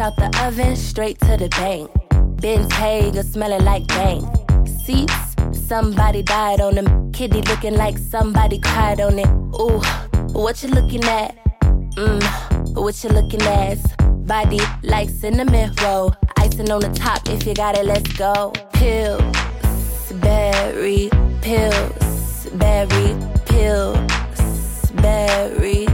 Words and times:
Out 0.00 0.16
the 0.16 0.30
oven, 0.46 0.76
straight 0.76 1.20
to 1.20 1.36
the 1.36 1.50
bank. 1.50 1.90
Hager 2.72 3.22
smelling 3.22 3.62
like 3.66 3.86
bank. 3.88 4.24
Seats, 4.66 5.36
somebody 5.52 6.22
died 6.22 6.62
on 6.62 6.74
them. 6.76 7.12
Kitty 7.12 7.42
looking 7.42 7.74
like 7.74 7.98
somebody 7.98 8.58
cried 8.60 9.02
on 9.02 9.18
it. 9.18 9.28
Ooh, 9.60 9.78
what 10.32 10.62
you 10.62 10.70
looking 10.70 11.04
at? 11.04 11.36
Mmm, 11.96 12.74
what 12.74 13.04
you 13.04 13.10
looking 13.10 13.42
at? 13.42 13.76
Body 14.26 14.60
like 14.82 15.10
cinnamon 15.10 15.74
roll. 15.82 16.14
Icing 16.38 16.70
on 16.70 16.80
the 16.80 16.88
top, 16.94 17.28
if 17.28 17.46
you 17.46 17.52
got 17.52 17.76
it, 17.76 17.84
let's 17.84 18.10
go. 18.14 18.54
Pills, 18.72 20.12
berry, 20.14 21.10
pills, 21.42 22.46
berry, 22.54 23.16
pills, 23.44 24.90
berry. 24.94 25.89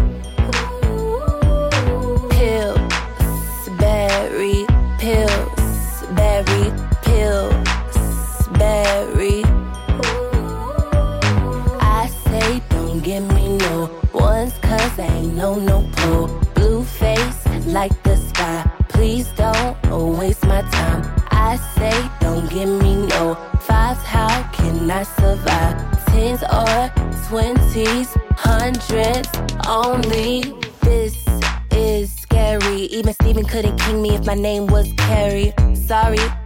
No 15.36 15.54
no 15.54 15.88
pull. 15.96 16.26
Blue 16.54 16.82
face 16.82 17.46
like 17.66 17.92
the 18.02 18.16
sky. 18.16 18.68
Please 18.88 19.28
don't 19.36 19.76
waste 20.18 20.44
my 20.46 20.62
time. 20.62 21.02
I 21.30 21.56
say 21.76 21.96
don't 22.20 22.48
give 22.50 22.68
me 22.68 23.06
no 23.06 23.34
fives. 23.60 24.02
How 24.02 24.42
can 24.52 24.90
I 24.90 25.02
survive? 25.02 25.76
Tens 26.06 26.42
or 26.42 26.90
twenties, 27.28 28.08
hundreds 28.30 29.28
only. 29.68 30.54
This 30.80 31.14
is 31.70 32.12
scary. 32.12 32.82
Even 32.98 33.12
Steven 33.12 33.44
couldn't 33.44 33.76
king 33.78 34.00
me 34.00 34.14
if 34.14 34.24
my 34.24 34.34
name 34.34 34.66
was 34.66 34.90
Carrie. 34.96 35.52
Sorry. 35.74 36.45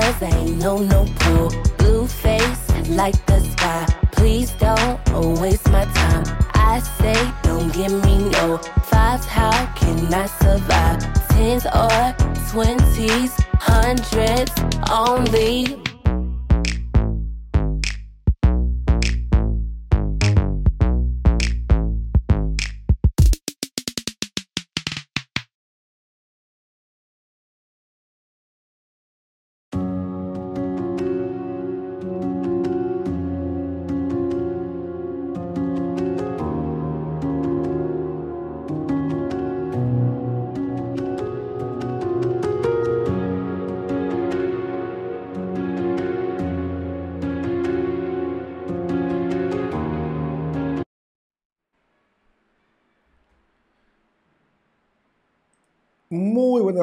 Cause 0.00 0.22
ain't 0.22 0.58
no 0.58 0.78
no 0.78 1.06
pull. 1.20 1.48
Blue 1.78 2.06
face 2.06 2.62
and 2.70 2.96
like 2.96 3.18
the 3.26 3.40
sky. 3.40 3.86
Please 4.12 4.50
don't 4.52 5.40
waste 5.40 5.68
my 5.70 5.84
time. 5.84 6.24
I 6.54 6.80
say 6.98 7.18
don't 7.42 7.72
give 7.72 7.92
me 8.04 8.16
no 8.36 8.58
fives. 8.90 9.26
How 9.26 9.56
can 9.74 10.12
I 10.12 10.26
survive? 10.26 11.00
Tens 11.30 11.66
or 11.82 12.04
twenties, 12.50 13.32
hundreds 13.58 14.52
only. 14.90 15.95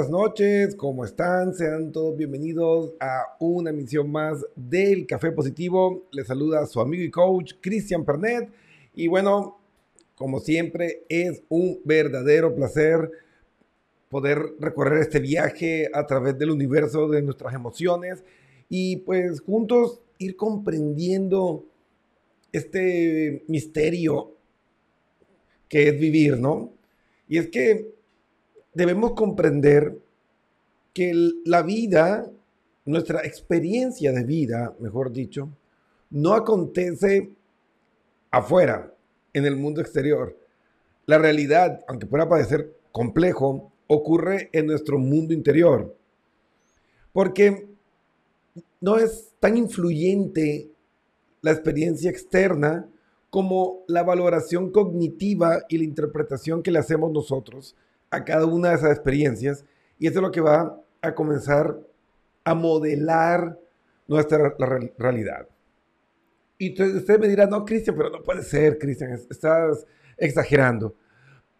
Noches, 0.09 0.75
¿cómo 0.75 1.05
están? 1.05 1.53
Sean 1.53 1.91
todos 1.91 2.17
bienvenidos 2.17 2.93
a 2.99 3.35
una 3.39 3.69
emisión 3.69 4.11
más 4.11 4.45
del 4.55 5.05
Café 5.05 5.31
Positivo. 5.31 6.07
Les 6.11 6.27
saluda 6.27 6.65
su 6.65 6.79
amigo 6.79 7.03
y 7.03 7.11
coach 7.11 7.53
Cristian 7.61 8.03
Pernet. 8.03 8.49
Y 8.95 9.07
bueno, 9.07 9.59
como 10.15 10.39
siempre, 10.39 11.03
es 11.09 11.43
un 11.49 11.79
verdadero 11.85 12.55
placer 12.55 13.09
poder 14.09 14.39
recorrer 14.59 14.99
este 14.99 15.19
viaje 15.19 15.89
a 15.93 16.05
través 16.05 16.37
del 16.37 16.51
universo 16.51 17.07
de 17.07 17.21
nuestras 17.21 17.53
emociones 17.53 18.23
y 18.69 18.97
pues 18.97 19.41
juntos 19.41 20.01
ir 20.17 20.35
comprendiendo 20.35 21.65
este 22.51 23.43
misterio 23.47 24.31
que 25.67 25.89
es 25.89 25.99
vivir, 25.99 26.37
¿no? 26.37 26.73
Y 27.27 27.37
es 27.37 27.47
que 27.49 27.93
debemos 28.73 29.13
comprender 29.13 29.97
que 30.93 31.13
la 31.45 31.61
vida, 31.63 32.29
nuestra 32.85 33.21
experiencia 33.25 34.11
de 34.11 34.23
vida, 34.23 34.75
mejor 34.79 35.11
dicho, 35.11 35.49
no 36.09 36.33
acontece 36.33 37.33
afuera, 38.31 38.93
en 39.33 39.45
el 39.45 39.55
mundo 39.55 39.81
exterior. 39.81 40.37
La 41.05 41.17
realidad, 41.17 41.83
aunque 41.87 42.05
pueda 42.05 42.29
parecer 42.29 42.75
complejo, 42.91 43.71
ocurre 43.87 44.49
en 44.53 44.67
nuestro 44.67 44.97
mundo 44.97 45.33
interior. 45.33 45.95
Porque 47.11 47.67
no 48.79 48.97
es 48.97 49.33
tan 49.39 49.57
influyente 49.57 50.71
la 51.41 51.51
experiencia 51.51 52.09
externa 52.09 52.87
como 53.29 53.83
la 53.87 54.03
valoración 54.03 54.71
cognitiva 54.71 55.63
y 55.67 55.79
la 55.79 55.83
interpretación 55.83 56.61
que 56.61 56.71
le 56.71 56.79
hacemos 56.79 57.11
nosotros 57.11 57.75
a 58.13 58.23
cada 58.23 58.45
una 58.45 58.69
de 58.69 58.75
esas 58.75 58.91
experiencias 58.91 59.65
y 59.97 60.07
eso 60.07 60.19
es 60.19 60.21
lo 60.21 60.31
que 60.31 60.41
va 60.41 60.79
a 61.01 61.15
comenzar 61.15 61.79
a 62.43 62.53
modelar 62.53 63.59
nuestra 64.07 64.55
realidad. 64.97 65.47
Y 66.57 66.79
usted 66.81 67.19
me 67.19 67.27
dirá, 67.27 67.47
no, 67.47 67.65
Cristian, 67.65 67.95
pero 67.95 68.09
no 68.09 68.21
puede 68.21 68.43
ser, 68.43 68.77
Cristian, 68.77 69.11
estás 69.13 69.85
exagerando. 70.17 70.95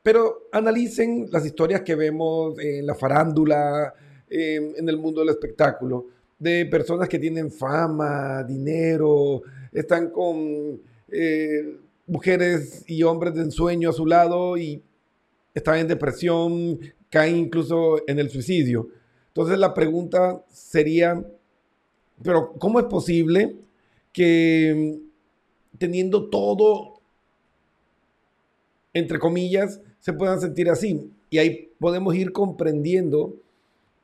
Pero 0.03 0.47
analicen 0.51 1.27
las 1.31 1.45
historias 1.45 1.81
que 1.81 1.95
vemos 1.95 2.59
en 2.59 2.85
la 2.85 2.93
farándula, 2.93 3.93
en 4.29 4.87
el 4.87 4.97
mundo 4.97 5.21
del 5.21 5.29
espectáculo, 5.29 6.07
de 6.37 6.65
personas 6.65 7.09
que 7.09 7.19
tienen 7.19 7.49
fama, 7.49 8.43
dinero, 8.43 9.41
están 9.71 10.09
con 10.09 10.79
eh, 11.09 11.77
mujeres 12.05 12.83
y 12.85 13.01
hombres 13.03 13.33
de 13.33 13.41
ensueño 13.41 13.89
a 13.89 13.93
su 13.93 14.05
lado 14.05 14.57
y 14.57 14.83
están 15.53 15.79
en 15.79 15.87
depresión, 15.87 16.79
caen 17.09 17.37
incluso 17.37 18.01
en 18.07 18.19
el 18.19 18.29
suicidio. 18.29 18.89
Entonces 19.27 19.57
la 19.57 19.73
pregunta 19.73 20.43
sería, 20.49 21.23
pero 22.23 22.53
¿cómo 22.53 22.79
es 22.79 22.85
posible 22.85 23.55
que 24.11 24.99
mm, 24.99 25.77
teniendo 25.77 26.29
todo, 26.29 27.01
entre 28.93 29.19
comillas, 29.19 29.81
se 29.99 30.13
puedan 30.13 30.39
sentir 30.39 30.69
así? 30.69 31.11
Y 31.29 31.39
ahí 31.39 31.71
podemos 31.79 32.15
ir 32.15 32.31
comprendiendo 32.31 33.35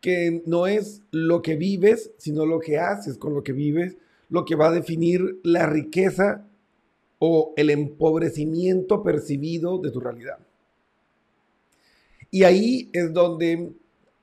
que 0.02 0.42
no 0.46 0.68
es 0.68 1.02
lo 1.12 1.42
que 1.42 1.56
vives, 1.56 2.12
sino 2.18 2.46
lo 2.46 2.60
que 2.60 2.78
haces 2.78 3.18
con 3.18 3.34
lo 3.34 3.44
que 3.44 3.52
vives, 3.52 3.98
lo 4.30 4.46
que 4.46 4.56
va 4.56 4.70
a 4.70 4.72
definir 4.72 5.40
la 5.44 5.66
riqueza 5.68 6.48
o 7.20 7.54
el 7.58 7.70
empobrecimiento 7.70 9.04
percibido 9.04 9.78
de 9.78 9.92
tu 9.92 10.00
realidad. 10.00 10.38
Y 12.32 12.44
ahí 12.44 12.90
es 12.94 13.12
donde 13.14 13.72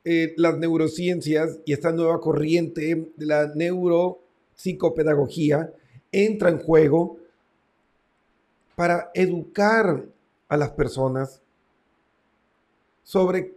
eh, 0.04 0.34
las 0.36 0.56
neurociencias 0.58 1.58
y 1.64 1.72
esta 1.72 1.90
nueva 1.90 2.20
corriente 2.20 3.10
de 3.16 3.26
la 3.26 3.52
neuropsicopedagogía 3.54 5.72
entra 6.12 6.50
en 6.50 6.58
juego 6.58 7.18
para 8.76 9.10
educar 9.14 10.04
a 10.48 10.56
las 10.56 10.70
personas 10.70 11.42
sobre 13.02 13.54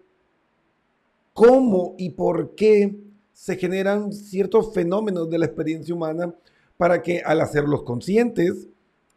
cómo 1.33 1.95
y 1.97 2.09
por 2.09 2.55
qué 2.55 2.95
se 3.33 3.55
generan 3.55 4.11
ciertos 4.11 4.73
fenómenos 4.73 5.29
de 5.29 5.37
la 5.37 5.45
experiencia 5.45 5.93
humana 5.93 6.33
para 6.77 7.01
que 7.01 7.21
al 7.21 7.41
hacerlos 7.41 7.83
conscientes 7.83 8.67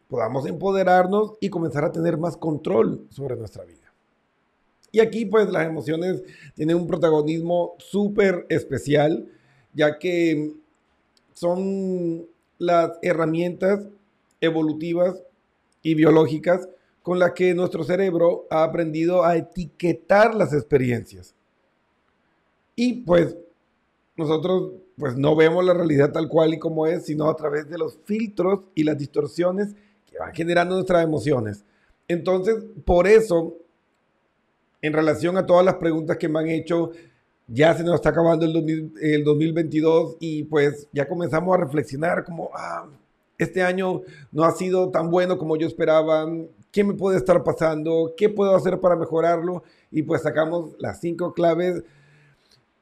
podamos 0.08 0.46
empoderarnos 0.46 1.34
y 1.40 1.48
comenzar 1.48 1.84
a 1.84 1.92
tener 1.92 2.18
más 2.18 2.36
control 2.36 3.06
sobre 3.10 3.36
nuestra 3.36 3.64
vida. 3.64 3.81
Y 4.92 5.00
aquí 5.00 5.24
pues 5.24 5.50
las 5.50 5.66
emociones 5.66 6.22
tienen 6.54 6.76
un 6.76 6.86
protagonismo 6.86 7.74
súper 7.78 8.46
especial, 8.50 9.26
ya 9.72 9.98
que 9.98 10.52
son 11.32 12.26
las 12.58 12.92
herramientas 13.02 13.88
evolutivas 14.40 15.22
y 15.82 15.94
biológicas 15.94 16.68
con 17.02 17.18
las 17.18 17.32
que 17.32 17.54
nuestro 17.54 17.82
cerebro 17.84 18.46
ha 18.50 18.62
aprendido 18.62 19.24
a 19.24 19.36
etiquetar 19.36 20.34
las 20.34 20.52
experiencias. 20.52 21.34
Y 22.76 23.02
pues 23.02 23.36
nosotros 24.16 24.72
pues 24.96 25.16
no 25.16 25.34
vemos 25.34 25.64
la 25.64 25.74
realidad 25.74 26.12
tal 26.12 26.28
cual 26.28 26.54
y 26.54 26.58
como 26.58 26.86
es, 26.86 27.06
sino 27.06 27.28
a 27.28 27.34
través 27.34 27.68
de 27.68 27.78
los 27.78 27.98
filtros 28.04 28.68
y 28.74 28.84
las 28.84 28.98
distorsiones 28.98 29.74
que 30.08 30.18
van 30.18 30.34
generando 30.34 30.74
nuestras 30.74 31.02
emociones. 31.02 31.64
Entonces, 32.08 32.62
por 32.84 33.06
eso, 33.06 33.56
en 34.82 34.92
relación 34.92 35.38
a 35.38 35.46
todas 35.46 35.64
las 35.64 35.76
preguntas 35.76 36.18
que 36.18 36.28
me 36.28 36.40
han 36.40 36.48
hecho, 36.48 36.90
ya 37.46 37.74
se 37.74 37.84
nos 37.84 37.94
está 37.94 38.10
acabando 38.10 38.44
el, 38.44 38.92
el 39.00 39.24
2022 39.24 40.16
y 40.20 40.44
pues 40.44 40.88
ya 40.92 41.08
comenzamos 41.08 41.54
a 41.54 41.60
reflexionar 41.60 42.24
como, 42.24 42.50
ah, 42.54 42.88
este 43.38 43.62
año 43.62 44.02
no 44.30 44.44
ha 44.44 44.52
sido 44.52 44.90
tan 44.90 45.10
bueno 45.10 45.38
como 45.38 45.56
yo 45.56 45.66
esperaba, 45.66 46.28
¿qué 46.70 46.84
me 46.84 46.94
puede 46.94 47.18
estar 47.18 47.42
pasando? 47.44 48.14
¿Qué 48.16 48.28
puedo 48.28 48.54
hacer 48.54 48.80
para 48.80 48.96
mejorarlo? 48.96 49.62
Y 49.90 50.02
pues 50.02 50.22
sacamos 50.22 50.74
las 50.78 51.00
cinco 51.00 51.32
claves 51.32 51.82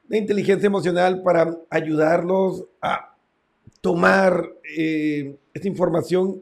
de 0.07 0.17
inteligencia 0.17 0.67
emocional 0.67 1.21
para 1.23 1.57
ayudarlos 1.69 2.65
a 2.81 3.15
tomar 3.81 4.49
eh, 4.77 5.37
esta 5.53 5.67
información 5.67 6.41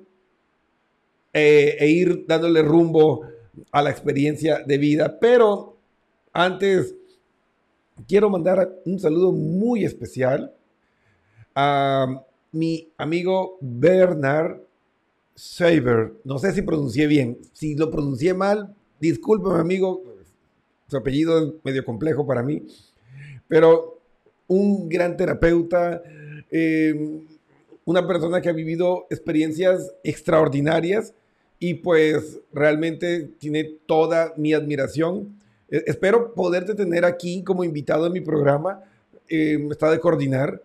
eh, 1.33 1.77
e 1.79 1.87
ir 1.87 2.25
dándole 2.27 2.61
rumbo 2.61 3.21
a 3.71 3.81
la 3.81 3.89
experiencia 3.89 4.63
de 4.65 4.77
vida. 4.77 5.19
Pero 5.19 5.77
antes 6.33 6.95
quiero 8.07 8.29
mandar 8.29 8.73
un 8.85 8.99
saludo 8.99 9.31
muy 9.31 9.83
especial 9.85 10.53
a 11.55 12.23
mi 12.51 12.91
amigo 12.97 13.57
Bernard 13.61 14.61
Saber. 15.35 16.13
No 16.23 16.37
sé 16.37 16.51
si 16.51 16.61
pronuncié 16.61 17.07
bien. 17.07 17.37
Si 17.53 17.75
lo 17.75 17.89
pronuncié 17.89 18.33
mal, 18.33 18.75
discúlpeme, 18.99 19.59
amigo. 19.59 20.03
Su 20.87 20.97
apellido 20.97 21.39
es 21.39 21.53
medio 21.63 21.85
complejo 21.85 22.25
para 22.25 22.43
mí. 22.43 22.65
Pero 23.47 23.99
un 24.47 24.89
gran 24.89 25.15
terapeuta, 25.15 26.01
eh, 26.51 27.21
una 27.85 28.05
persona 28.05 28.41
que 28.41 28.49
ha 28.49 28.53
vivido 28.53 29.05
experiencias 29.09 29.93
extraordinarias 30.03 31.13
y 31.59 31.75
pues 31.75 32.39
realmente 32.53 33.29
tiene 33.37 33.65
toda 33.85 34.33
mi 34.37 34.53
admiración. 34.53 35.39
E, 35.69 35.83
espero 35.87 36.33
poderte 36.33 36.73
tener 36.73 37.05
aquí 37.05 37.43
como 37.43 37.63
invitado 37.63 38.07
en 38.07 38.13
mi 38.13 38.21
programa. 38.21 38.81
Eh, 39.27 39.67
está 39.69 39.91
de 39.91 39.99
coordinar 39.99 40.61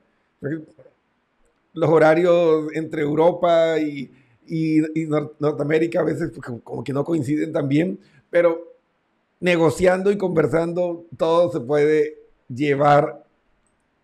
los 1.73 1.91
horarios 1.91 2.67
entre 2.75 3.03
Europa 3.03 3.79
y, 3.79 4.11
Norteamérica 5.39 6.01
a 6.01 6.05
veces 6.05 6.31
como 6.63 6.85
que 6.85 6.93
no 6.93 7.03
coinciden 7.03 7.51
tan 7.51 7.67
bien, 7.67 7.99
pero 8.29 8.75
negociando 9.41 10.13
y 10.13 10.19
conversando 10.19 11.07
todo 11.17 11.51
se 11.51 11.61
puede 11.61 12.19
llevar 12.49 13.25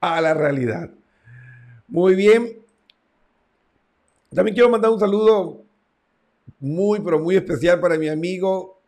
a 0.00 0.20
la 0.23 0.32
realidad. 0.32 0.90
Muy 1.88 2.14
bien. 2.14 2.56
También 4.35 4.54
quiero 4.54 4.70
mandar 4.70 4.90
un 4.90 5.00
saludo 5.00 5.62
muy, 6.60 7.00
pero 7.00 7.18
muy 7.18 7.36
especial 7.36 7.80
para 7.80 7.98
mi 7.98 8.08
amigo 8.08 8.80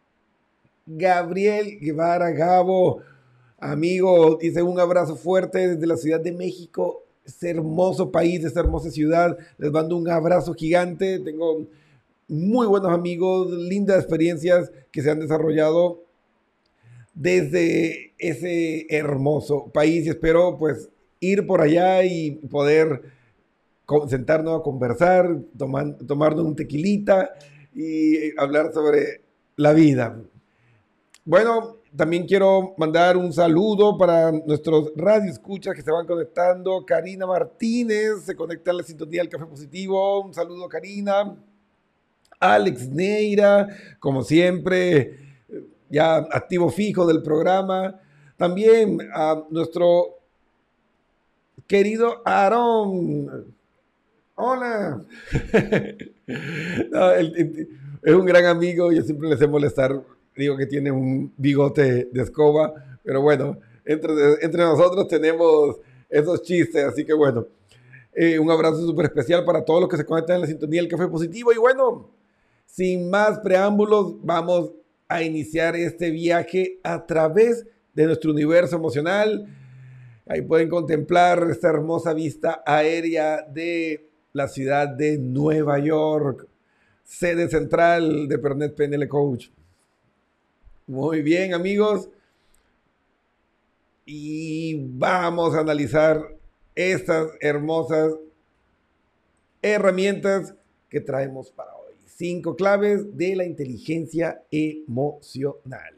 Gabriel 0.87 1.79
Guevara 1.81 2.31
Gabo. 2.31 3.01
Amigo, 3.59 4.39
dice 4.41 4.63
un 4.63 4.79
abrazo 4.79 5.17
fuerte 5.17 5.69
desde 5.69 5.87
la 5.87 5.97
Ciudad 5.97 6.21
de 6.21 6.33
México, 6.33 7.05
este 7.25 7.51
hermoso 7.51 8.11
país, 8.11 8.45
esta 8.45 8.61
hermosa 8.61 8.91
ciudad. 8.91 9.37
Les 9.59 9.71
mando 9.71 9.97
un 9.97 10.09
abrazo 10.09 10.53
gigante. 10.55 11.21
Tengo 11.21 11.67
muy 12.29 12.67
buenos 12.67 12.91
amigos, 12.91 13.53
lindas 13.53 13.99
experiencias 13.99 14.71
que 14.91 15.03
se 15.03 15.11
han 15.11 15.21
desarrollado 15.21 16.03
desde 17.15 18.15
ese 18.19 18.87
hermoso 18.89 19.71
país 19.73 20.07
y 20.07 20.09
espero 20.09 20.57
pues 20.59 20.89
ir 21.21 21.47
por 21.47 21.61
allá 21.61 22.03
y 22.05 22.33
poder 22.33 23.03
sentarnos 24.09 24.59
a 24.59 24.63
conversar, 24.63 25.39
tomar, 25.57 25.97
tomarnos 25.99 26.45
un 26.47 26.57
tequilita 26.57 27.31
y 27.75 28.39
hablar 28.39 28.73
sobre 28.73 29.23
la 29.57 29.73
vida. 29.73 30.19
Bueno, 31.25 31.77
también 31.97 32.27
quiero 32.27 32.75
mandar 32.79 33.17
un 33.17 33.33
saludo 33.33 33.99
para 33.99 34.33
nuestros 34.33 34.93
radioescuchas 34.97 35.75
que 35.75 35.83
se 35.83 35.91
van 35.91 36.07
conectando. 36.07 36.85
Karina 36.87 37.27
Martínez 37.27 38.25
se 38.25 38.35
conecta 38.35 38.71
a 38.71 38.75
la 38.75 38.83
sintonía 38.83 39.21
del 39.21 39.29
Café 39.29 39.47
Positivo. 39.47 40.23
Un 40.23 40.33
saludo, 40.33 40.69
Karina. 40.69 41.37
Alex 42.41 42.89
Neira, 42.89 43.69
como 44.01 44.23
siempre, 44.23 45.19
ya 45.89 46.17
activo 46.17 46.71
fijo 46.71 47.07
del 47.07 47.23
programa. 47.23 48.01
También 48.37 48.99
a 49.15 49.43
nuestro 49.51 50.19
querido 51.67 52.23
Aarón. 52.25 53.55
Hola. 54.35 55.05
es 56.27 58.15
un 58.15 58.25
gran 58.25 58.47
amigo, 58.47 58.93
yo 58.93 59.03
siempre 59.03 59.29
le 59.29 59.37
sé 59.37 59.47
molestar 59.47 60.03
digo 60.37 60.57
que 60.57 60.67
tiene 60.67 60.91
un 60.91 61.33
bigote 61.37 62.09
de 62.11 62.23
escoba, 62.23 62.73
pero 63.03 63.21
bueno, 63.21 63.59
entre, 63.85 64.13
entre 64.41 64.63
nosotros 64.63 65.09
tenemos 65.09 65.77
esos 66.09 66.43
chistes, 66.43 66.85
así 66.85 67.05
que 67.05 67.13
bueno, 67.13 67.47
eh, 68.15 68.39
un 68.39 68.51
abrazo 68.51 68.85
súper 68.87 69.07
especial 69.07 69.45
para 69.45 69.65
todos 69.65 69.81
los 69.81 69.89
que 69.89 69.97
se 69.97 70.05
conectan 70.05 70.37
en 70.37 70.43
la 70.43 70.47
sintonía 70.47 70.81
del 70.81 70.91
Café 70.91 71.09
Positivo 71.09 71.53
y 71.53 71.59
bueno, 71.59 72.11
sin 72.67 73.11
más 73.11 73.39
preámbulos, 73.41 74.17
vamos 74.23 74.73
a 75.09 75.23
iniciar 75.23 75.77
este 75.77 76.11
viaje 76.11 76.81
a 76.83 77.05
través 77.07 77.67
de 77.93 78.07
nuestro 78.07 78.31
universo 78.31 78.77
emocional. 78.77 79.47
Ahí 80.27 80.41
pueden 80.41 80.71
contemplar 80.71 81.47
esta 81.51 81.69
hermosa 81.69 82.15
vista 82.15 82.63
aérea 82.65 83.43
de 83.43 84.12
la 84.33 84.49
ciudad 84.49 84.89
de 84.89 85.19
Nueva 85.19 85.79
York, 85.79 86.47
sede 87.05 87.49
central 87.49 88.29
de 88.29 88.39
Pernet 88.39 88.75
PNL 88.75 89.07
Coach. 89.09 89.49
Muy 90.87 91.23
bien, 91.23 91.55
amigos. 91.55 92.09
Y 94.05 94.77
vamos 94.97 95.55
a 95.55 95.61
analizar 95.61 96.37
estas 96.75 97.31
hermosas 97.41 98.15
herramientas 99.61 100.55
que 100.89 101.01
traemos 101.01 101.51
para 101.51 101.75
hoy. 101.77 101.95
Cinco 102.07 102.57
claves 102.57 103.17
de 103.17 103.37
la 103.37 103.45
inteligencia 103.45 104.43
emocional. 104.51 105.95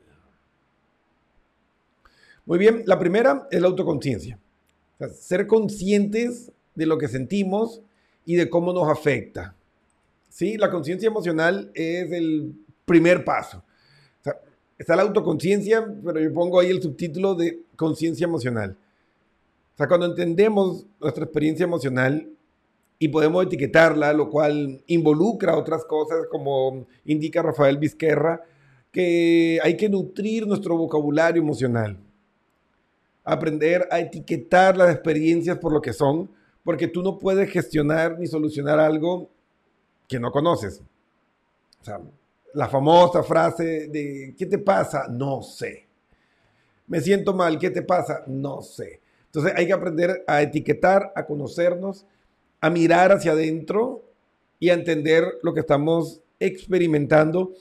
Muy 2.44 2.58
bien, 2.58 2.82
la 2.84 2.98
primera 2.98 3.48
es 3.50 3.60
la 3.60 3.68
autoconciencia. 3.68 4.38
ser 5.14 5.46
conscientes 5.46 6.52
de 6.74 6.86
lo 6.86 6.98
que 6.98 7.08
sentimos 7.08 7.82
y 8.24 8.36
de 8.36 8.48
cómo 8.48 8.72
nos 8.72 8.88
afecta. 8.88 9.54
¿Sí? 10.28 10.56
La 10.56 10.70
conciencia 10.70 11.06
emocional 11.06 11.70
es 11.74 12.10
el 12.12 12.54
primer 12.84 13.24
paso 13.24 13.62
está 14.78 14.96
la 14.96 15.02
autoconciencia, 15.02 15.86
pero 16.04 16.20
yo 16.20 16.32
pongo 16.32 16.60
ahí 16.60 16.70
el 16.70 16.82
subtítulo 16.82 17.34
de 17.34 17.60
conciencia 17.76 18.24
emocional. 18.24 18.76
O 19.74 19.76
sea, 19.76 19.88
cuando 19.88 20.06
entendemos 20.06 20.86
nuestra 21.00 21.24
experiencia 21.24 21.64
emocional 21.64 22.28
y 22.98 23.08
podemos 23.08 23.44
etiquetarla, 23.44 24.12
lo 24.12 24.30
cual 24.30 24.82
involucra 24.86 25.56
otras 25.56 25.84
cosas, 25.84 26.26
como 26.30 26.86
indica 27.04 27.42
Rafael 27.42 27.78
Vizquerra, 27.78 28.42
que 28.92 29.58
hay 29.62 29.76
que 29.76 29.88
nutrir 29.88 30.46
nuestro 30.46 30.76
vocabulario 30.76 31.42
emocional. 31.42 31.98
Aprender 33.24 33.88
a 33.90 33.98
etiquetar 34.00 34.76
las 34.76 34.92
experiencias 34.92 35.58
por 35.58 35.72
lo 35.72 35.80
que 35.80 35.92
son, 35.92 36.30
porque 36.64 36.88
tú 36.88 37.02
no 37.02 37.18
puedes 37.18 37.50
gestionar 37.50 38.18
ni 38.18 38.26
solucionar 38.26 38.80
algo 38.80 39.30
que 40.08 40.18
no 40.18 40.32
conoces. 40.32 40.82
O 41.80 41.84
sea, 41.84 42.00
la 42.54 42.68
famosa 42.68 43.22
frase 43.22 43.88
de 43.88 44.34
¿qué 44.36 44.46
te 44.46 44.58
pasa? 44.58 45.06
No 45.08 45.42
sé. 45.42 45.86
Me 46.86 47.00
siento 47.00 47.34
mal, 47.34 47.58
¿qué 47.58 47.70
te 47.70 47.82
pasa? 47.82 48.24
No 48.26 48.62
sé. 48.62 49.00
Entonces 49.26 49.52
hay 49.56 49.66
que 49.66 49.72
aprender 49.72 50.24
a 50.26 50.42
etiquetar, 50.42 51.12
a 51.14 51.26
conocernos, 51.26 52.06
a 52.60 52.70
mirar 52.70 53.12
hacia 53.12 53.32
adentro 53.32 54.04
y 54.58 54.70
a 54.70 54.74
entender 54.74 55.24
lo 55.42 55.52
que 55.52 55.60
estamos 55.60 56.20
experimentando 56.38 57.52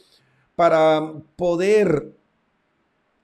para 0.56 1.14
poder 1.36 2.14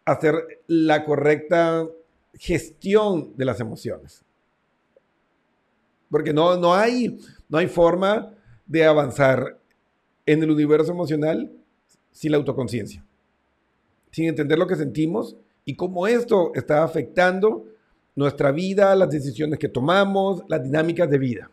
hacer 0.05 0.61
la 0.67 1.05
correcta 1.05 1.87
gestión 2.33 3.35
de 3.37 3.45
las 3.45 3.59
emociones. 3.59 4.25
Porque 6.09 6.33
no, 6.33 6.57
no, 6.57 6.73
hay, 6.73 7.17
no 7.47 7.57
hay 7.57 7.67
forma 7.67 8.33
de 8.65 8.85
avanzar 8.85 9.59
en 10.25 10.43
el 10.43 10.51
universo 10.51 10.91
emocional 10.91 11.51
sin 12.11 12.31
la 12.31 12.37
autoconciencia, 12.37 13.03
sin 14.11 14.25
entender 14.25 14.57
lo 14.57 14.67
que 14.67 14.75
sentimos 14.75 15.35
y 15.65 15.75
cómo 15.75 16.07
esto 16.07 16.51
está 16.55 16.83
afectando 16.83 17.65
nuestra 18.15 18.51
vida, 18.51 18.95
las 18.95 19.09
decisiones 19.09 19.59
que 19.59 19.69
tomamos, 19.69 20.43
las 20.47 20.63
dinámicas 20.63 21.09
de 21.09 21.17
vida. 21.17 21.51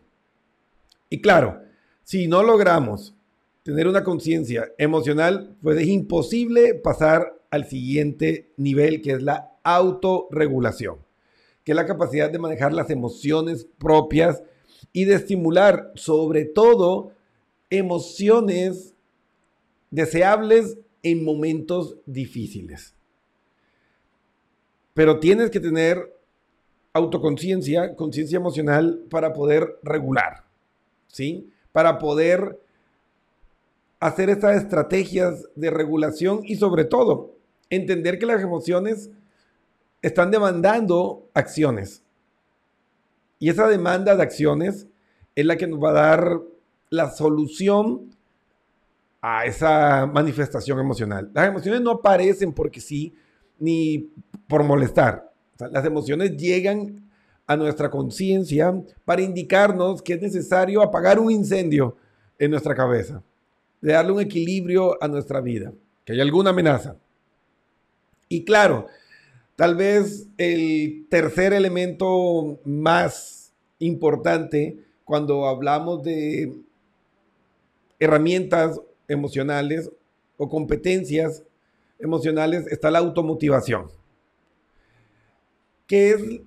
Y 1.08 1.20
claro, 1.20 1.60
si 2.02 2.26
no 2.26 2.42
logramos 2.42 3.14
tener 3.62 3.88
una 3.88 4.04
conciencia 4.04 4.72
emocional, 4.78 5.56
pues 5.62 5.78
es 5.78 5.88
imposible 5.88 6.75
pasar 6.75 7.40
al 7.50 7.66
siguiente 7.66 8.52
nivel, 8.56 9.00
que 9.00 9.12
es 9.12 9.22
la 9.22 9.52
autorregulación, 9.62 10.98
que 11.66 11.73
es 11.73 11.76
la 11.76 11.85
capacidad 11.85 12.30
de 12.30 12.38
manejar 12.38 12.73
las 12.73 12.90
emociones 12.90 13.66
propias 13.76 14.40
y 14.92 15.04
de 15.04 15.14
estimular 15.14 15.90
sobre 15.96 16.44
todo 16.44 17.11
emociones 17.70 18.94
deseables 19.90 20.78
en 21.02 21.25
momentos 21.25 21.96
difíciles. 22.06 22.94
Pero 24.94 25.18
tienes 25.18 25.50
que 25.50 25.58
tener 25.58 26.16
autoconciencia, 26.92 27.96
conciencia 27.96 28.37
emocional 28.37 29.02
para 29.11 29.32
poder 29.32 29.80
regular, 29.82 30.44
¿sí? 31.08 31.50
Para 31.73 31.99
poder 31.99 32.61
hacer 33.99 34.30
estas 34.30 34.62
estrategias 34.62 35.49
de 35.56 35.70
regulación 35.70 36.42
y 36.44 36.54
sobre 36.54 36.85
todo 36.85 37.35
entender 37.70 38.20
que 38.20 38.26
las 38.26 38.40
emociones 38.40 39.11
están 40.06 40.30
demandando 40.30 41.28
acciones. 41.34 42.04
Y 43.40 43.50
esa 43.50 43.66
demanda 43.66 44.14
de 44.14 44.22
acciones 44.22 44.86
es 45.34 45.44
la 45.44 45.56
que 45.56 45.66
nos 45.66 45.82
va 45.82 45.90
a 45.90 45.94
dar 45.94 46.40
la 46.90 47.10
solución 47.10 48.14
a 49.20 49.46
esa 49.46 50.06
manifestación 50.06 50.78
emocional. 50.78 51.28
Las 51.34 51.48
emociones 51.48 51.80
no 51.80 51.90
aparecen 51.90 52.52
porque 52.52 52.80
sí, 52.80 53.14
ni 53.58 54.10
por 54.48 54.62
molestar. 54.62 55.32
las 55.58 55.84
emociones 55.84 56.36
llegan 56.36 57.10
a 57.48 57.56
nuestra 57.56 57.90
conciencia 57.90 58.80
para 59.04 59.22
indicarnos 59.22 60.02
que 60.02 60.14
es 60.14 60.22
necesario 60.22 60.82
apagar 60.82 61.18
un 61.18 61.32
incendio 61.32 61.96
en 62.38 62.52
nuestra 62.52 62.76
cabeza, 62.76 63.22
darle 63.80 64.12
un 64.12 64.20
equilibrio 64.20 65.02
a 65.02 65.08
nuestra 65.08 65.40
vida, 65.40 65.72
que 66.04 66.12
hay 66.12 66.20
alguna 66.20 66.50
amenaza. 66.50 66.96
Y 68.28 68.44
claro, 68.44 68.86
tal 69.56 69.75
vez 69.75 70.28
el 70.36 71.06
tercer 71.08 71.52
elemento 71.52 72.60
más 72.64 73.52
importante 73.78 74.78
cuando 75.04 75.46
hablamos 75.46 76.02
de 76.02 76.54
herramientas 77.98 78.80
emocionales 79.08 79.90
o 80.36 80.48
competencias 80.48 81.42
emocionales 81.98 82.66
está 82.66 82.90
la 82.90 82.98
automotivación, 82.98 83.88
que 85.86 86.10
es 86.10 86.40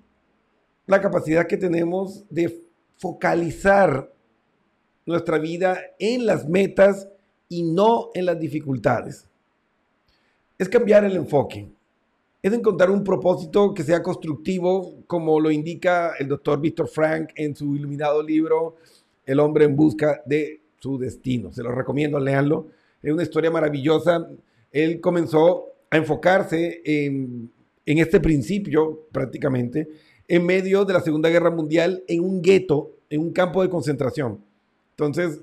la 0.85 1.01
capacidad 1.01 1.47
que 1.47 1.57
tenemos 1.57 2.23
de 2.29 2.63
focalizar 2.97 4.13
nuestra 5.05 5.39
vida 5.39 5.79
en 5.97 6.27
las 6.27 6.47
metas 6.47 7.07
y 7.47 7.63
no 7.63 8.09
en 8.13 8.25
las 8.25 8.39
dificultades. 8.39 9.27
Es 10.59 10.69
cambiar 10.69 11.05
el 11.05 11.15
enfoque, 11.15 11.71
es 12.41 12.53
encontrar 12.53 12.89
un 12.89 13.03
propósito 13.03 13.73
que 13.73 13.83
sea 13.83 14.01
constructivo, 14.01 14.95
como 15.07 15.39
lo 15.39 15.51
indica 15.51 16.13
el 16.17 16.27
doctor 16.29 16.61
Víctor 16.61 16.87
Frank 16.87 17.31
en 17.35 17.55
su 17.55 17.75
iluminado 17.75 18.23
libro 18.23 18.77
El 19.25 19.39
hombre 19.39 19.65
en 19.65 19.75
busca 19.75 20.21
de 20.25 20.61
su 20.79 20.97
destino. 20.97 21.51
Se 21.51 21.61
lo 21.61 21.71
recomiendo, 21.71 22.19
leanlo. 22.19 22.67
Es 23.03 23.11
una 23.11 23.23
historia 23.23 23.51
maravillosa. 23.51 24.29
Él 24.71 25.01
comenzó 25.01 25.65
a 25.89 25.97
enfocarse 25.97 26.81
en, 26.85 27.51
en 27.85 27.97
este 27.97 28.19
principio 28.19 29.07
prácticamente 29.11 29.89
en 30.29 30.45
medio 30.45 30.85
de 30.85 30.93
la 30.93 31.01
Segunda 31.01 31.27
Guerra 31.27 31.49
Mundial 31.49 32.03
en 32.07 32.23
un 32.23 32.41
gueto, 32.41 32.91
en 33.09 33.19
un 33.19 33.33
campo 33.33 33.63
de 33.63 33.69
concentración. 33.69 34.39
Entonces, 34.91 35.41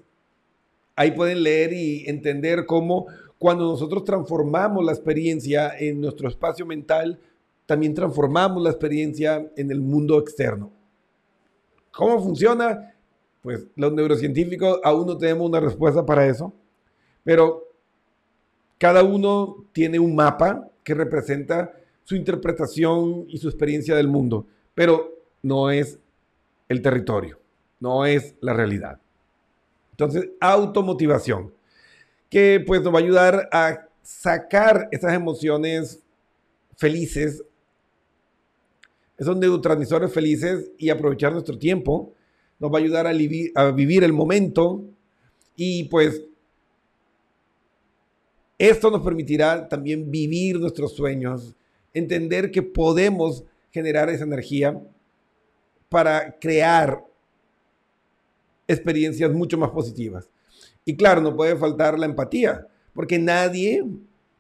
ahí 0.95 1.11
pueden 1.11 1.43
leer 1.43 1.73
y 1.73 2.09
entender 2.09 2.65
cómo 2.67 3.07
cuando 3.39 3.65
nosotros 3.65 4.05
transformamos 4.05 4.85
la 4.85 4.93
experiencia 4.93 5.77
en 5.79 6.01
nuestro 6.01 6.29
espacio 6.29 6.65
mental, 6.65 7.21
también 7.67 7.95
transformamos 7.95 8.63
la 8.63 8.71
experiencia 8.71 9.51
en 9.57 9.71
el 9.71 9.81
mundo 9.81 10.19
externo. 10.19 10.73
¿Cómo 11.91 12.23
funciona? 12.23 12.95
Pues 13.43 13.67
los 13.77 13.93
neurocientíficos 13.93 14.81
aún 14.83 15.07
no 15.07 15.19
tenemos 15.19 15.49
una 15.49 15.61
respuesta 15.61 16.05
para 16.05 16.27
eso, 16.27 16.53
pero 17.25 17.65
cada 18.79 19.03
uno 19.03 19.65
tiene 19.73 19.99
un 19.99 20.15
mapa 20.15 20.69
que 20.83 20.95
representa 20.95 21.73
su 22.05 22.15
interpretación 22.15 23.25
y 23.29 23.39
su 23.39 23.49
experiencia 23.49 23.97
del 23.97 24.09
mundo, 24.09 24.47
pero 24.75 25.13
no 25.43 25.71
es 25.71 25.99
el 26.69 26.83
territorio, 26.83 27.41
no 27.81 28.07
es 28.07 28.37
la 28.41 28.53
realidad. 28.53 29.01
Entonces, 29.93 30.31
automotivación, 30.41 31.53
que 32.31 32.63
pues 32.67 32.83
nos 32.83 32.93
va 32.93 32.99
a 32.99 33.03
ayudar 33.03 33.49
a 33.53 33.89
sacar 34.03 34.89
esas 34.93 35.15
emociones 35.15 36.03
felices, 36.77 37.43
esos 39.19 39.37
neurotransmisores 39.37 40.13
felices 40.13 40.71
y 40.79 40.91
aprovechar 40.91 41.33
nuestro 41.33 41.59
tiempo. 41.59 42.13
Nos 42.59 42.73
va 42.73 42.79
a 42.79 42.83
ayudar 42.83 43.07
a, 43.07 43.11
a 43.11 43.71
vivir 43.71 44.05
el 44.05 44.13
momento. 44.13 44.85
Y 45.57 45.85
pues 45.85 46.23
esto 48.59 48.91
nos 48.91 49.03
permitirá 49.03 49.69
también 49.69 50.11
vivir 50.11 50.59
nuestros 50.59 50.95
sueños, 50.95 51.55
entender 51.93 52.51
que 52.51 52.63
podemos 52.63 53.45
generar 53.71 54.09
esa 54.09 54.25
energía 54.25 54.83
para 55.89 56.39
crear 56.39 57.05
experiencias 58.67 59.33
mucho 59.33 59.59
más 59.59 59.71
positivas. 59.71 60.31
Y 60.85 60.97
claro, 60.97 61.21
no 61.21 61.35
puede 61.35 61.57
faltar 61.57 61.99
la 61.99 62.07
empatía, 62.07 62.67
porque 62.93 63.19
nadie 63.19 63.85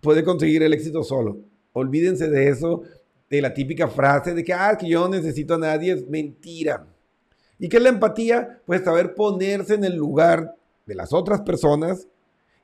puede 0.00 0.24
conseguir 0.24 0.62
el 0.62 0.72
éxito 0.72 1.02
solo. 1.02 1.38
Olvídense 1.72 2.28
de 2.28 2.48
eso, 2.48 2.82
de 3.28 3.42
la 3.42 3.52
típica 3.52 3.88
frase 3.88 4.34
de 4.34 4.44
que, 4.44 4.52
ah, 4.52 4.76
que 4.78 4.88
yo 4.88 5.08
necesito 5.08 5.54
a 5.54 5.58
nadie, 5.58 5.92
es 5.92 6.08
mentira. 6.08 6.86
¿Y 7.58 7.68
qué 7.68 7.78
es 7.78 7.82
la 7.82 7.88
empatía? 7.88 8.60
Pues 8.66 8.84
saber 8.84 9.14
ponerse 9.14 9.74
en 9.74 9.84
el 9.84 9.96
lugar 9.96 10.54
de 10.84 10.94
las 10.94 11.12
otras 11.12 11.40
personas 11.40 12.06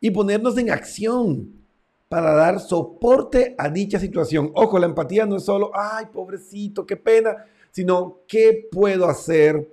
y 0.01 0.11
ponernos 0.11 0.57
en 0.59 0.71
acción 0.71 1.63
para 2.09 2.35
dar 2.35 2.61
soporte 2.61 3.55
a 3.57 3.69
dicha 3.71 3.99
situación. 3.99 4.53
Ojo, 4.55 4.79
la 4.79 4.87
empatía 4.87 5.25
no 5.25 5.37
es 5.37 5.45
solo, 5.45 5.71
ay, 5.75 6.07
pobrecito, 6.13 6.85
qué 6.85 6.97
pena, 6.97 7.47
sino 7.71 8.21
qué 8.29 8.69
puedo 8.71 9.07
hacer 9.07 9.67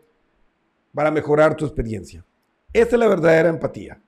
para 0.93 1.11
mejorar 1.11 1.55
tu 1.55 1.65
experiencia. 1.65 2.25
Esa 2.71 2.95
es 2.95 2.99
la 2.99 3.07
verdadera 3.07 3.49
empatía. 3.49 4.01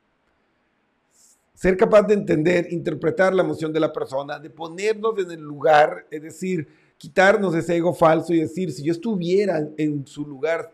Ser 1.54 1.78
capaz 1.78 2.04
de 2.04 2.16
entender, 2.16 2.68
interpretar 2.72 3.34
la 3.34 3.44
emoción 3.44 3.72
de 3.72 3.80
la 3.80 3.94
persona, 3.94 4.40
de 4.40 4.50
ponernos 4.50 5.18
en 5.20 5.32
el 5.32 5.42
lugar, 5.42 6.08
es 6.10 6.22
decir, 6.22 6.68
quitarnos 6.98 7.54
ese 7.56 7.76
ego 7.76 7.94
falso 7.94 8.34
y 8.34 8.40
decir, 8.40 8.72
si 8.72 8.84
yo 8.84 8.92
estuviera 8.92 9.60
en 9.78 10.06
su 10.06 10.26
lugar, 10.26 10.72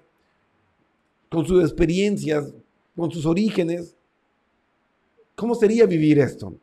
con 1.30 1.46
sus 1.46 1.64
experiencias, 1.64 2.54
con 2.96 3.12
sus 3.12 3.26
orígenes, 3.26 3.96
¿cómo 5.36 5.56
sería 5.56 5.86
vivir 5.86 6.20
esto? 6.20 6.54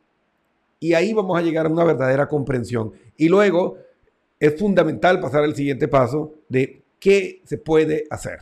Y 0.81 0.95
ahí 0.95 1.13
vamos 1.13 1.39
a 1.39 1.43
llegar 1.43 1.67
a 1.67 1.71
una 1.71 1.85
verdadera 1.85 2.29
comprensión. 2.29 2.93
Y 3.17 3.29
luego 3.29 3.79
es 4.39 4.59
fundamental 4.59 5.21
pasar 5.21 5.45
al 5.45 5.55
siguiente 5.55 5.89
paso 5.89 6.35
de 6.49 6.83
qué 6.99 7.41
se 7.45 7.59
puede 7.59 8.05
hacer. 8.11 8.41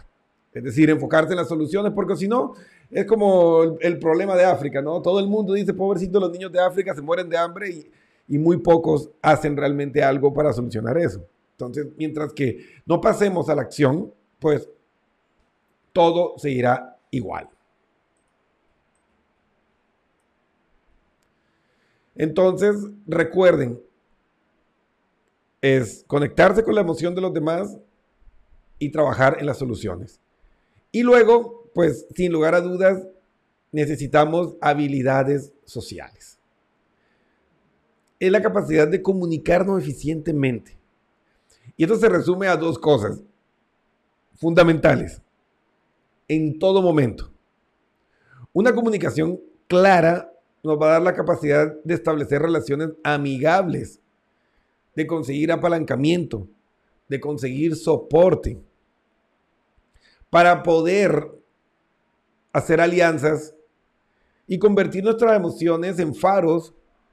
Es 0.53 0.63
decir, 0.63 0.91
enfocarse 0.91 1.33
en 1.33 1.39
las 1.39 1.49
soluciones, 1.49 1.93
porque 1.93 2.17
si 2.17 2.29
no, 2.29 2.55
es 2.91 3.07
como 3.07 3.79
el, 3.81 3.99
problema 3.99 4.37
de 4.37 4.45
África, 4.45 4.83
¿no? 4.83 5.01
Todo 5.01 5.19
el 5.19 5.27
mundo 5.27 5.55
dice, 5.55 5.73
pobrecito, 5.73 6.21
los 6.21 6.31
niños 6.31 6.53
de 6.53 6.61
África 6.61 6.95
se 6.95 7.01
mueren 7.01 7.29
de 7.29 7.39
hambre 7.39 7.71
y, 7.71 7.91
y 8.29 8.39
muy 8.39 8.59
pocos 8.59 9.11
hacen 9.23 9.57
realmente 9.57 10.03
algo 10.03 10.33
para 10.33 10.53
solucionar 10.53 10.99
eso. 10.99 11.27
Entonces, 11.53 11.87
mientras 11.97 12.33
que 12.33 12.59
no 12.85 13.01
pasemos 13.01 13.49
a 13.49 13.55
la 13.55 13.63
acción, 13.63 14.13
pues 14.39 14.69
todo 15.93 16.35
seguirá 16.39 16.99
igual. 17.11 17.49
Entonces, 22.15 22.77
recuerden, 23.07 23.81
es 25.63 26.05
conectarse 26.07 26.63
con 26.63 26.75
la 26.75 26.83
emoción 26.83 27.15
de 27.15 27.21
los 27.21 27.33
demás 27.33 27.79
y 28.79 28.91
trabajar 28.91 29.37
en 29.39 29.47
las 29.47 29.59
soluciones. 29.59 30.21
Y 30.93 31.03
luego, 31.03 31.71
pues, 31.75 32.07
sin 32.15 32.31
lugar 32.33 32.55
a 32.55 32.61
dudas, 32.61 33.03
necesitamos 33.73 34.55
habilidades 34.61 35.53
sociales. 35.65 36.39
Es 38.21 38.31
la 38.31 38.43
capacidad 38.43 38.87
de 38.87 39.03
comunicarnos 39.03 39.83
eficientemente. 39.83 40.79
Y 41.77 41.85
esto 41.85 41.97
se 41.97 42.09
resume 42.09 42.47
a 42.47 42.57
dos 42.57 42.79
cosas 42.79 43.21
fundamentales 44.35 45.23
en 46.29 46.59
todo 46.59 46.83
momento. 46.83 47.33
Una 48.53 48.75
comunicación 48.75 49.41
clara 49.67 50.31
nos 50.63 50.81
va 50.81 50.87
a 50.87 50.93
dar 50.93 51.03
la 51.03 51.15
capacidad 51.15 51.75
de 51.83 51.95
establecer 51.95 52.43
relaciones 52.43 52.91
amigables, 53.03 54.01
de 54.95 55.07
conseguir 55.07 55.51
apalancamiento, 55.51 56.47
de 57.09 57.19
conseguir 57.19 57.77
soporte, 57.77 58.61
para 60.33 60.63
poder 60.63 61.31
hacer 62.55 62.81
alianzas 62.81 63.55
y 64.47 64.59
convertir 64.59 65.05
nuestras 65.05 65.37
emociones 65.37 65.99
en 65.99 66.15
faros 66.15 66.73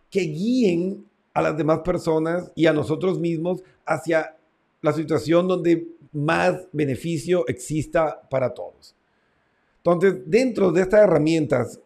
que 0.10 0.22
guíen 0.22 1.06
a 1.34 1.42
las 1.42 1.58
demás 1.58 1.80
personas 1.80 2.50
y 2.56 2.66
a 2.66 2.72
nosotros 2.72 3.20
mismos 3.20 3.62
hacia 3.86 4.38
la 4.82 4.94
situación 4.94 5.50
donde 5.50 5.86
más 6.14 6.70
beneficio 6.72 7.46
exista 7.50 8.22
para 8.30 8.54
todos. 8.54 8.96
Entonces, 9.84 10.22
dentro 10.26 10.72
de 10.72 10.84
estas 10.84 11.02
herramientas 11.02 11.78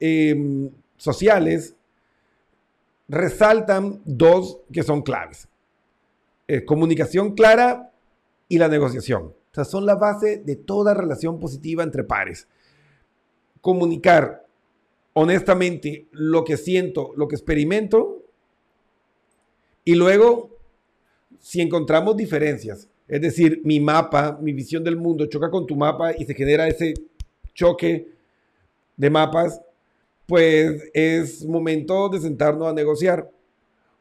em, 0.00 0.68
sociales, 0.96 1.76
resaltan 3.06 4.02
dos 4.04 4.58
que 4.72 4.82
son 4.82 5.02
claves. 5.02 5.46
Eh, 6.48 6.64
comunicación 6.64 7.36
clara 7.36 7.92
y 8.48 8.58
la 8.58 8.66
negociación. 8.66 9.32
Sea, 9.56 9.64
son 9.64 9.86
la 9.86 9.94
base 9.94 10.42
de 10.44 10.56
toda 10.56 10.92
relación 10.92 11.40
positiva 11.40 11.82
entre 11.82 12.04
pares. 12.04 12.46
Comunicar 13.62 14.44
honestamente 15.14 16.08
lo 16.10 16.44
que 16.44 16.58
siento, 16.58 17.12
lo 17.16 17.26
que 17.26 17.36
experimento, 17.36 18.22
y 19.82 19.94
luego, 19.94 20.50
si 21.40 21.62
encontramos 21.62 22.18
diferencias, 22.18 22.90
es 23.08 23.20
decir, 23.22 23.62
mi 23.64 23.80
mapa, 23.80 24.38
mi 24.42 24.52
visión 24.52 24.84
del 24.84 24.98
mundo 24.98 25.24
choca 25.24 25.50
con 25.50 25.66
tu 25.66 25.74
mapa 25.74 26.12
y 26.12 26.26
se 26.26 26.34
genera 26.34 26.68
ese 26.68 26.92
choque 27.54 28.10
de 28.94 29.08
mapas, 29.08 29.62
pues 30.26 30.90
es 30.92 31.46
momento 31.46 32.10
de 32.10 32.20
sentarnos 32.20 32.68
a 32.68 32.74
negociar. 32.74 33.30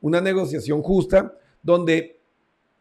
Una 0.01 0.19
negociación 0.19 0.81
justa 0.81 1.33
donde 1.63 2.14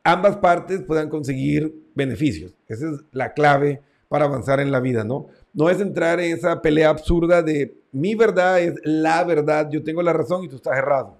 ambas 0.04 0.36
partes 0.36 0.82
puedan 0.82 1.08
conseguir 1.08 1.74
beneficios. 1.94 2.54
Esa 2.68 2.90
es 2.90 3.00
la 3.10 3.32
clave 3.32 3.82
para 4.08 4.26
avanzar 4.26 4.60
en 4.60 4.70
la 4.70 4.80
vida, 4.80 5.02
¿no? 5.02 5.26
No 5.54 5.70
es 5.70 5.80
entrar 5.80 6.20
en 6.20 6.36
esa 6.36 6.62
pelea 6.62 6.90
absurda 6.90 7.42
de 7.42 7.76
mi 7.90 8.14
verdad 8.14 8.60
es 8.60 8.74
la 8.82 9.24
verdad, 9.24 9.68
yo 9.70 9.82
tengo 9.82 10.02
la 10.02 10.12
razón 10.12 10.44
y 10.44 10.48
tú 10.48 10.56
estás 10.56 10.76
errado. 10.76 11.18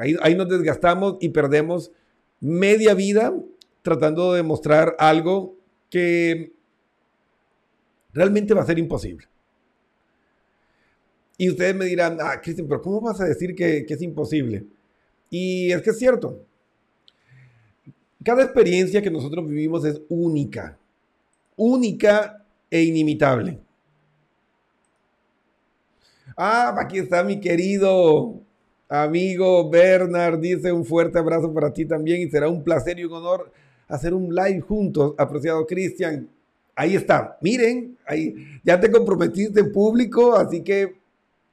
ahí, 0.00 0.16
ahí 0.22 0.34
nos 0.34 0.48
desgastamos 0.48 1.16
y 1.20 1.30
perdemos 1.30 1.90
media 2.40 2.94
vida 2.94 3.32
tratando 3.82 4.32
de 4.32 4.38
demostrar 4.38 4.96
algo 4.98 5.56
que 5.88 6.52
realmente 8.12 8.54
va 8.54 8.62
a 8.62 8.66
ser 8.66 8.78
imposible. 8.78 9.28
Y 11.38 11.50
ustedes 11.50 11.74
me 11.74 11.84
dirán, 11.84 12.18
ah, 12.20 12.40
Cristian, 12.42 12.66
pero 12.66 12.82
¿cómo 12.82 13.00
vas 13.00 13.20
a 13.20 13.26
decir 13.26 13.54
que, 13.54 13.84
que 13.86 13.94
es 13.94 14.02
imposible? 14.02 14.66
Y 15.30 15.70
es 15.70 15.82
que 15.82 15.90
es 15.90 15.98
cierto. 15.98 16.44
Cada 18.26 18.42
experiencia 18.42 19.00
que 19.00 19.08
nosotros 19.08 19.46
vivimos 19.46 19.84
es 19.84 20.02
única, 20.08 20.76
única 21.54 22.44
e 22.68 22.82
inimitable. 22.82 23.60
Ah, 26.36 26.74
aquí 26.76 26.98
está 26.98 27.22
mi 27.22 27.38
querido 27.38 28.40
amigo 28.88 29.70
Bernard. 29.70 30.40
Dice 30.40 30.72
un 30.72 30.84
fuerte 30.84 31.20
abrazo 31.20 31.54
para 31.54 31.72
ti 31.72 31.84
también 31.84 32.20
y 32.20 32.28
será 32.28 32.48
un 32.48 32.64
placer 32.64 32.98
y 32.98 33.04
un 33.04 33.12
honor 33.12 33.52
hacer 33.86 34.12
un 34.12 34.34
live 34.34 34.60
juntos, 34.60 35.14
apreciado 35.18 35.64
Cristian. 35.64 36.28
Ahí 36.74 36.96
está. 36.96 37.38
Miren, 37.40 37.96
ahí 38.04 38.34
ya 38.64 38.80
te 38.80 38.90
comprometiste 38.90 39.60
en 39.60 39.70
público, 39.70 40.34
así 40.34 40.64
que 40.64 40.96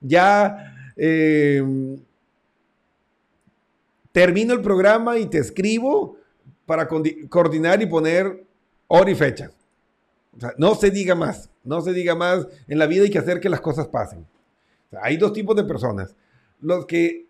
ya 0.01 0.73
eh, 0.97 1.61
termino 4.11 4.55
el 4.55 4.61
programa 4.61 5.19
y 5.19 5.27
te 5.27 5.37
escribo 5.37 6.17
para 6.65 6.87
coordinar 7.29 7.81
y 7.81 7.85
poner 7.85 8.45
hora 8.87 9.11
y 9.11 9.15
fecha. 9.15 9.51
No 10.57 10.75
se 10.75 10.89
diga 10.89 11.15
más, 11.15 11.49
no 11.63 11.81
se 11.81 11.93
diga 11.93 12.15
más. 12.15 12.47
En 12.67 12.79
la 12.79 12.87
vida 12.87 13.03
hay 13.03 13.09
que 13.11 13.19
hacer 13.19 13.39
que 13.39 13.49
las 13.49 13.61
cosas 13.61 13.87
pasen 13.87 14.25
hay 15.01 15.17
dos 15.17 15.33
tipos 15.33 15.55
de 15.55 15.63
personas. 15.63 16.15
Los 16.59 16.85
que 16.85 17.27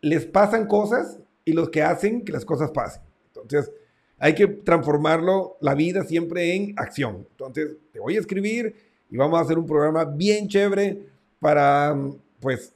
les 0.00 0.26
pasan 0.26 0.66
cosas 0.66 1.18
y 1.44 1.52
los 1.52 1.70
que 1.70 1.82
hacen 1.82 2.24
que 2.24 2.32
las 2.32 2.44
cosas 2.44 2.70
pasen. 2.70 3.02
Entonces, 3.28 3.72
hay 4.18 4.34
que 4.34 4.46
transformarlo, 4.46 5.56
la 5.60 5.74
vida 5.74 6.04
siempre 6.04 6.54
en 6.54 6.74
acción. 6.76 7.26
Entonces, 7.30 7.76
te 7.92 8.00
voy 8.00 8.16
a 8.16 8.20
escribir 8.20 8.74
y 9.10 9.16
vamos 9.16 9.38
a 9.38 9.42
hacer 9.42 9.58
un 9.58 9.66
programa 9.66 10.04
bien 10.04 10.48
chévere 10.48 11.06
para, 11.38 11.96
pues, 12.40 12.72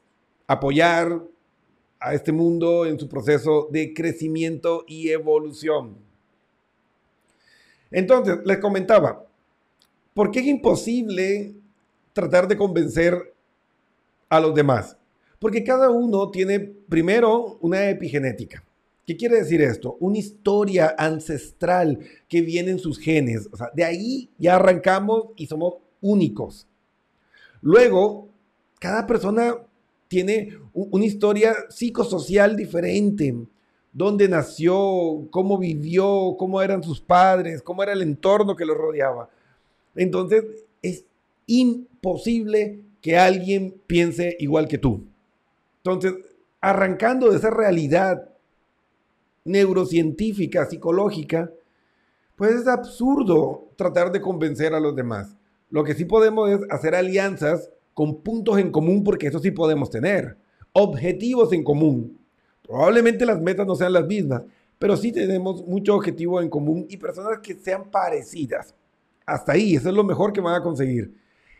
apoyar 0.46 1.20
a 2.00 2.14
este 2.14 2.32
mundo 2.32 2.86
en 2.86 2.98
su 2.98 3.08
proceso 3.08 3.68
de 3.70 3.92
crecimiento 3.94 4.84
y 4.88 5.10
evolución. 5.10 5.96
Entonces, 7.90 8.38
les 8.44 8.58
comentaba, 8.58 9.26
¿por 10.14 10.30
qué 10.30 10.40
es 10.40 10.46
imposible 10.46 11.54
tratar 12.12 12.48
de 12.48 12.56
convencer 12.56 13.34
a 14.30 14.40
los 14.40 14.54
demás. 14.54 14.96
Porque 15.38 15.64
cada 15.64 15.90
uno 15.90 16.30
tiene 16.30 16.60
primero 16.60 17.58
una 17.60 17.88
epigenética. 17.90 18.64
¿Qué 19.06 19.16
quiere 19.16 19.36
decir 19.36 19.60
esto? 19.60 19.96
Una 20.00 20.18
historia 20.18 20.94
ancestral 20.96 21.98
que 22.28 22.42
viene 22.42 22.70
en 22.70 22.78
sus 22.78 22.98
genes. 22.98 23.48
O 23.52 23.56
sea, 23.56 23.70
de 23.74 23.84
ahí 23.84 24.30
ya 24.38 24.56
arrancamos 24.56 25.30
y 25.36 25.46
somos 25.46 25.74
únicos. 26.00 26.68
Luego, 27.60 28.28
cada 28.78 29.06
persona 29.06 29.56
tiene 30.10 30.58
una 30.72 31.04
historia 31.04 31.54
psicosocial 31.68 32.56
diferente. 32.56 33.32
Dónde 33.92 34.28
nació, 34.28 35.28
cómo 35.30 35.56
vivió, 35.56 36.34
cómo 36.36 36.60
eran 36.60 36.82
sus 36.82 37.00
padres, 37.00 37.62
cómo 37.62 37.84
era 37.84 37.92
el 37.92 38.02
entorno 38.02 38.56
que 38.56 38.64
lo 38.64 38.74
rodeaba. 38.74 39.30
Entonces, 39.94 40.44
es 40.82 41.04
imposible 41.46 42.80
que 43.00 43.18
alguien 43.18 43.80
piense 43.86 44.36
igual 44.40 44.66
que 44.66 44.78
tú. 44.78 45.06
Entonces, 45.76 46.14
arrancando 46.60 47.30
de 47.30 47.36
esa 47.36 47.50
realidad 47.50 48.30
neurocientífica, 49.44 50.66
psicológica, 50.66 51.52
pues 52.34 52.56
es 52.56 52.66
absurdo 52.66 53.68
tratar 53.76 54.10
de 54.10 54.20
convencer 54.20 54.74
a 54.74 54.80
los 54.80 54.96
demás. 54.96 55.36
Lo 55.70 55.84
que 55.84 55.94
sí 55.94 56.04
podemos 56.04 56.50
es 56.50 56.60
hacer 56.68 56.96
alianzas 56.96 57.70
con 57.94 58.22
puntos 58.22 58.58
en 58.58 58.70
común, 58.70 59.04
porque 59.04 59.26
eso 59.26 59.38
sí 59.38 59.50
podemos 59.50 59.90
tener. 59.90 60.36
Objetivos 60.72 61.52
en 61.52 61.64
común. 61.64 62.18
Probablemente 62.62 63.26
las 63.26 63.40
metas 63.40 63.66
no 63.66 63.74
sean 63.74 63.92
las 63.92 64.06
mismas, 64.06 64.42
pero 64.78 64.96
sí 64.96 65.12
tenemos 65.12 65.66
mucho 65.66 65.94
objetivo 65.94 66.40
en 66.40 66.48
común 66.48 66.86
y 66.88 66.96
personas 66.96 67.40
que 67.40 67.54
sean 67.54 67.90
parecidas. 67.90 68.74
Hasta 69.26 69.52
ahí, 69.52 69.74
eso 69.74 69.88
es 69.88 69.94
lo 69.94 70.04
mejor 70.04 70.32
que 70.32 70.40
van 70.40 70.54
a 70.54 70.62
conseguir. 70.62 71.14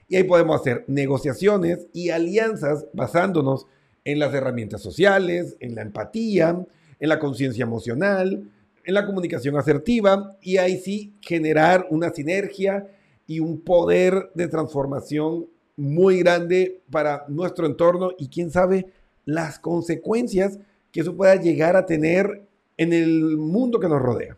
Y 0.08 0.16
ahí 0.16 0.24
podemos 0.24 0.60
hacer 0.60 0.84
negociaciones 0.88 1.86
y 1.92 2.10
alianzas 2.10 2.86
basándonos 2.92 3.66
en 4.04 4.18
las 4.18 4.32
herramientas 4.34 4.82
sociales, 4.82 5.56
en 5.60 5.74
la 5.74 5.82
empatía, 5.82 6.66
en 6.98 7.08
la 7.08 7.18
conciencia 7.18 7.62
emocional, 7.62 8.50
en 8.84 8.94
la 8.94 9.06
comunicación 9.06 9.56
asertiva 9.56 10.36
y 10.42 10.56
ahí 10.56 10.78
sí 10.78 11.14
generar 11.20 11.86
una 11.90 12.10
sinergia 12.10 12.88
y 13.26 13.40
un 13.40 13.60
poder 13.60 14.30
de 14.34 14.48
transformación 14.48 15.46
muy 15.80 16.18
grande 16.18 16.82
para 16.90 17.24
nuestro 17.28 17.66
entorno 17.66 18.12
y 18.18 18.28
quién 18.28 18.50
sabe 18.50 18.86
las 19.24 19.58
consecuencias 19.58 20.58
que 20.92 21.00
eso 21.00 21.16
pueda 21.16 21.36
llegar 21.36 21.76
a 21.76 21.86
tener 21.86 22.42
en 22.76 22.92
el 22.92 23.36
mundo 23.36 23.80
que 23.80 23.88
nos 23.88 24.00
rodea. 24.00 24.36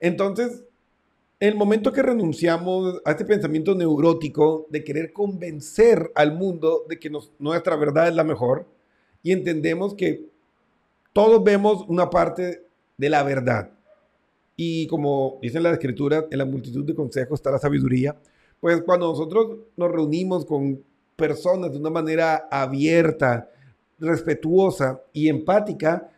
Entonces, 0.00 0.64
el 1.38 1.54
momento 1.54 1.92
que 1.92 2.02
renunciamos 2.02 3.00
a 3.04 3.12
este 3.12 3.24
pensamiento 3.24 3.74
neurótico 3.74 4.66
de 4.70 4.84
querer 4.84 5.12
convencer 5.12 6.10
al 6.14 6.34
mundo 6.34 6.84
de 6.88 6.98
que 6.98 7.10
nuestra 7.38 7.76
verdad 7.76 8.08
es 8.08 8.14
la 8.14 8.24
mejor 8.24 8.66
y 9.22 9.32
entendemos 9.32 9.94
que 9.94 10.28
todos 11.12 11.42
vemos 11.42 11.84
una 11.88 12.10
parte 12.10 12.62
de 12.96 13.10
la 13.10 13.22
verdad. 13.22 13.70
Y 14.56 14.86
como 14.88 15.38
dice 15.40 15.60
la 15.60 15.72
escritura, 15.72 16.26
en 16.30 16.38
la 16.38 16.44
multitud 16.44 16.84
de 16.84 16.94
consejos 16.94 17.40
está 17.40 17.50
la 17.50 17.58
sabiduría. 17.58 18.16
Pues 18.60 18.82
cuando 18.82 19.08
nosotros 19.08 19.56
nos 19.76 19.90
reunimos 19.90 20.44
con 20.44 20.82
personas 21.16 21.72
de 21.72 21.78
una 21.78 21.90
manera 21.90 22.48
abierta, 22.50 23.48
respetuosa 23.98 25.00
y 25.12 25.28
empática, 25.28 26.10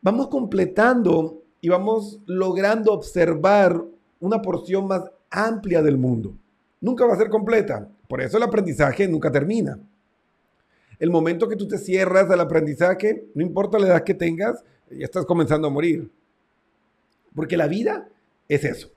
vamos 0.00 0.28
completando 0.28 1.42
y 1.60 1.68
vamos 1.68 2.20
logrando 2.26 2.92
observar 2.92 3.82
una 4.20 4.40
porción 4.40 4.86
más 4.86 5.04
amplia 5.30 5.82
del 5.82 5.98
mundo. 5.98 6.34
Nunca 6.80 7.06
va 7.06 7.14
a 7.14 7.18
ser 7.18 7.28
completa. 7.28 7.88
Por 8.08 8.22
eso 8.22 8.36
el 8.36 8.42
aprendizaje 8.42 9.06
nunca 9.08 9.30
termina. 9.30 9.78
El 10.98 11.10
momento 11.10 11.48
que 11.48 11.56
tú 11.56 11.68
te 11.68 11.78
cierras 11.78 12.30
al 12.30 12.40
aprendizaje, 12.40 13.26
no 13.34 13.42
importa 13.42 13.78
la 13.78 13.88
edad 13.88 14.04
que 14.04 14.14
tengas, 14.14 14.64
ya 14.90 15.04
estás 15.04 15.26
comenzando 15.26 15.68
a 15.68 15.70
morir. 15.70 16.10
Porque 17.34 17.56
la 17.56 17.68
vida 17.68 18.08
es 18.48 18.64
eso. 18.64 18.90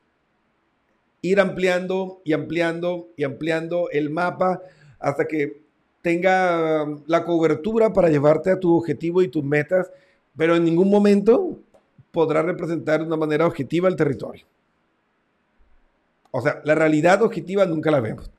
Ir 1.22 1.40
ampliando 1.40 2.22
y 2.24 2.34
ampliando 2.34 3.10
y 3.16 3.24
ampliando 3.24 3.90
el 3.92 4.10
mapa 4.10 4.62
hasta 5.00 5.28
que 5.28 5.62
tenga 6.02 6.88
la 7.06 7.24
cobertura 7.24 7.94
para 7.94 8.10
llevarte 8.10 8.52
a 8.52 8.60
tu 8.60 8.76
objetivo 8.76 9.22
y 9.22 9.28
tus 9.28 9.44
metas, 9.44 9.92
pero 10.36 10.56
en 10.56 10.66
ningún 10.66 10.90
momento 10.90 11.60
podrá 12.12 12.42
representar 12.42 13.02
de 13.02 13.08
una 13.08 13.18
manera 13.18 13.46
objetiva 13.46 13.88
el 13.88 13.96
territorio. 13.96 14.46
O 16.32 16.42
sea, 16.42 16.62
la 16.64 16.76
realidad 16.76 17.22
objetiva 17.22 17.66
nunca 17.66 17.92
la 17.92 18.00
vemos. 18.00 18.32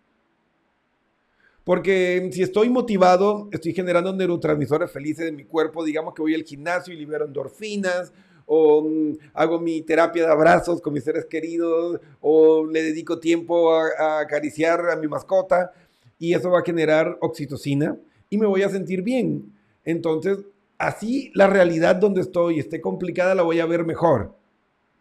Porque 1.64 2.29
si 2.33 2.42
estoy 2.42 2.68
motivado, 2.71 3.49
estoy 3.53 3.73
generando 3.73 4.12
neurotransmisores 4.12 4.90
felices 4.90 5.27
de 5.27 5.33
mi 5.33 5.45
cuerpo. 5.45 5.85
Digamos 5.85 6.14
que 6.14 6.23
voy 6.23 6.35
al 6.35 6.42
gimnasio 6.42 6.92
y 6.92 6.97
libero 6.97 7.25
endorfinas, 7.25 8.12
o 8.55 8.83
mm, 8.83 9.12
hago 9.33 9.59
mi 9.59 9.81
terapia 9.81 10.27
de 10.27 10.31
abrazos 10.31 10.83
con 10.83 10.93
mis 10.93 11.05
seres 11.05 11.25
queridos, 11.25 11.99
o 12.21 12.67
le 12.67 12.83
dedico 12.83 13.19
tiempo 13.19 13.75
a, 13.75 14.21
acariciar 14.21 14.91
a 14.91 14.97
mi 14.97 15.09
mascota, 15.09 15.73
y 16.19 16.35
eso 16.35 16.51
va 16.51 16.59
a 16.59 16.65
generar 16.65 17.17
oxitocina 17.23 17.97
y 18.29 18.37
me 18.37 18.47
voy 18.47 18.62
a 18.62 18.69
sentir 18.69 19.01
bien. 19.01 19.51
Entonces, 19.87 20.38
así 20.77 21.33
la 21.35 21.47
realidad 21.47 21.97
donde 21.97 22.21
estoy 22.21 22.59
esté 22.59 22.83
complicada, 22.83 23.35
la 23.35 23.43
voy 23.43 23.59
a 23.59 23.65
ver 23.65 23.87
mejor, 23.87 24.35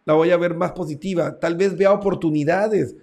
la 0.06 0.14
voy 0.14 0.30
a 0.30 0.38
ver 0.38 0.54
más 0.54 0.72
positiva. 0.72 1.38
Tal 1.38 1.54
vez 1.54 1.76
vea 1.76 1.92
oportunidades 1.92 2.96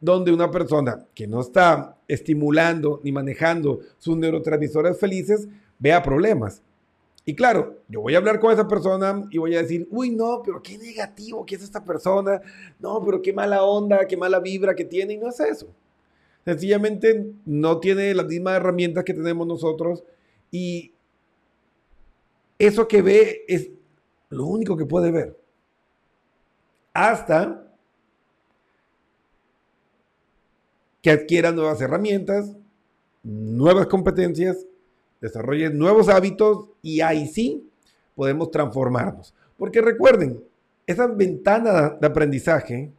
donde 0.00 0.32
una 0.32 0.50
persona 0.50 1.06
que 1.14 1.26
no 1.26 1.40
está 1.40 1.96
estimulando 2.06 3.00
ni 3.02 3.10
manejando 3.10 3.80
sus 3.96 4.18
neurotransmisores 4.18 5.00
felices 5.00 5.48
vea 5.78 6.02
problemas. 6.02 6.62
Y 7.28 7.34
claro, 7.34 7.82
yo 7.88 8.00
voy 8.00 8.14
a 8.14 8.16
hablar 8.16 8.40
con 8.40 8.50
esa 8.50 8.66
persona 8.66 9.22
y 9.30 9.36
voy 9.36 9.54
a 9.54 9.60
decir, 9.60 9.86
uy, 9.90 10.08
no, 10.08 10.40
pero 10.42 10.62
qué 10.62 10.78
negativo 10.78 11.44
que 11.44 11.56
es 11.56 11.62
esta 11.62 11.84
persona, 11.84 12.40
no, 12.78 13.04
pero 13.04 13.20
qué 13.20 13.34
mala 13.34 13.64
onda, 13.64 14.06
qué 14.06 14.16
mala 14.16 14.40
vibra 14.40 14.74
que 14.74 14.86
tiene, 14.86 15.12
y 15.12 15.18
no 15.18 15.28
es 15.28 15.38
eso. 15.38 15.68
Sencillamente 16.46 17.30
no 17.44 17.80
tiene 17.80 18.14
las 18.14 18.24
mismas 18.24 18.54
herramientas 18.54 19.04
que 19.04 19.12
tenemos 19.12 19.46
nosotros 19.46 20.02
y 20.50 20.94
eso 22.58 22.88
que 22.88 23.02
ve 23.02 23.44
es 23.46 23.72
lo 24.30 24.46
único 24.46 24.74
que 24.74 24.86
puede 24.86 25.10
ver. 25.10 25.38
Hasta 26.94 27.70
que 31.02 31.10
adquiera 31.10 31.52
nuevas 31.52 31.78
herramientas, 31.82 32.56
nuevas 33.22 33.86
competencias, 33.86 34.64
desarrolle 35.20 35.70
nuevos 35.70 36.08
hábitos 36.08 36.70
y 36.82 37.00
ahí 37.00 37.26
sí 37.26 37.68
podemos 38.14 38.50
transformarnos. 38.50 39.34
Porque 39.56 39.80
recuerden, 39.80 40.42
esa 40.86 41.06
ventana 41.06 41.96
de 42.00 42.06
aprendizaje 42.06 42.92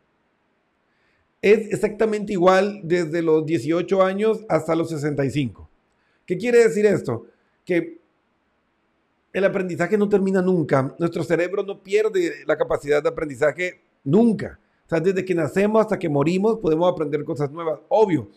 es 1.42 1.72
exactamente 1.74 2.34
igual 2.34 2.82
desde 2.84 3.22
los 3.22 3.46
18 3.46 4.04
años 4.04 4.46
hasta 4.50 4.76
los 4.76 4.90
65. 4.90 5.70
¿Qué 6.26 6.38
quiere 6.38 6.60
decir 6.60 6.86
esto? 6.86 7.26
Que 7.66 8.00
el 9.34 9.46
aprendizaje 9.46 9.98
no 9.98 10.10
termina 10.10 10.42
nunca. 10.42 10.96
Nuestro 11.00 11.24
cerebro 11.24 11.64
no 11.64 11.82
pierde 11.82 12.44
la 12.46 12.58
capacidad 12.58 13.02
de 13.02 13.10
aprendizaje 13.10 13.82
nunca. 14.04 14.60
O 14.86 14.90
sea, 14.90 15.00
desde 15.00 15.24
que 15.24 15.36
nacemos 15.36 15.82
hasta 15.82 16.00
que 16.00 16.10
morimos 16.10 16.58
podemos 16.60 16.92
aprender 16.92 17.24
cosas 17.24 17.52
nuevas. 17.52 17.80
Obvio, 17.90 18.30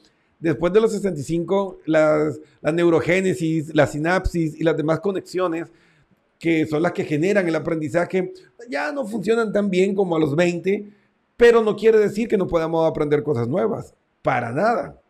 después 0.43 0.73
de 0.73 0.81
los 0.81 0.93
65, 0.93 1.79
las, 1.87 2.41
la 2.61 2.73
neurogénesis, 2.73 3.75
la 3.75 3.87
sinapsis 3.87 4.61
y 4.61 4.65
las 4.65 4.77
demás 4.77 5.01
conexiones 5.01 5.69
que 6.39 6.67
son 6.67 6.83
las 6.83 6.91
que 6.91 7.05
generan 7.05 7.47
el 7.47 7.55
aprendizaje 7.55 8.33
ya 8.69 8.91
no 8.91 9.07
funcionan 9.07 9.53
tan 9.53 9.71
bien 9.71 9.95
como 9.95 10.17
a 10.17 10.19
los 10.19 10.35
20, 10.35 10.91
pero 11.37 11.63
no 11.63 11.77
quiere 11.77 11.99
decir 11.99 12.27
que 12.27 12.37
no 12.37 12.49
podamos 12.49 12.91
aprender 12.91 13.23
cosas 13.23 13.47
nuevas. 13.47 13.95
Para 14.23 14.51
nada. 14.51 15.01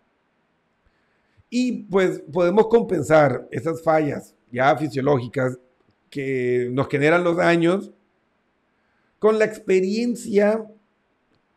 Y 1.48 1.84
pues 1.84 2.22
podemos 2.30 2.68
compensar 2.68 3.48
esas 3.50 3.82
fallas 3.82 4.34
ya 4.50 4.76
fisiológicas 4.76 5.58
que 6.10 6.68
nos 6.70 6.88
generan 6.88 7.24
los 7.24 7.38
años 7.38 7.90
con 9.18 9.38
la 9.38 9.46
experiencia 9.46 10.66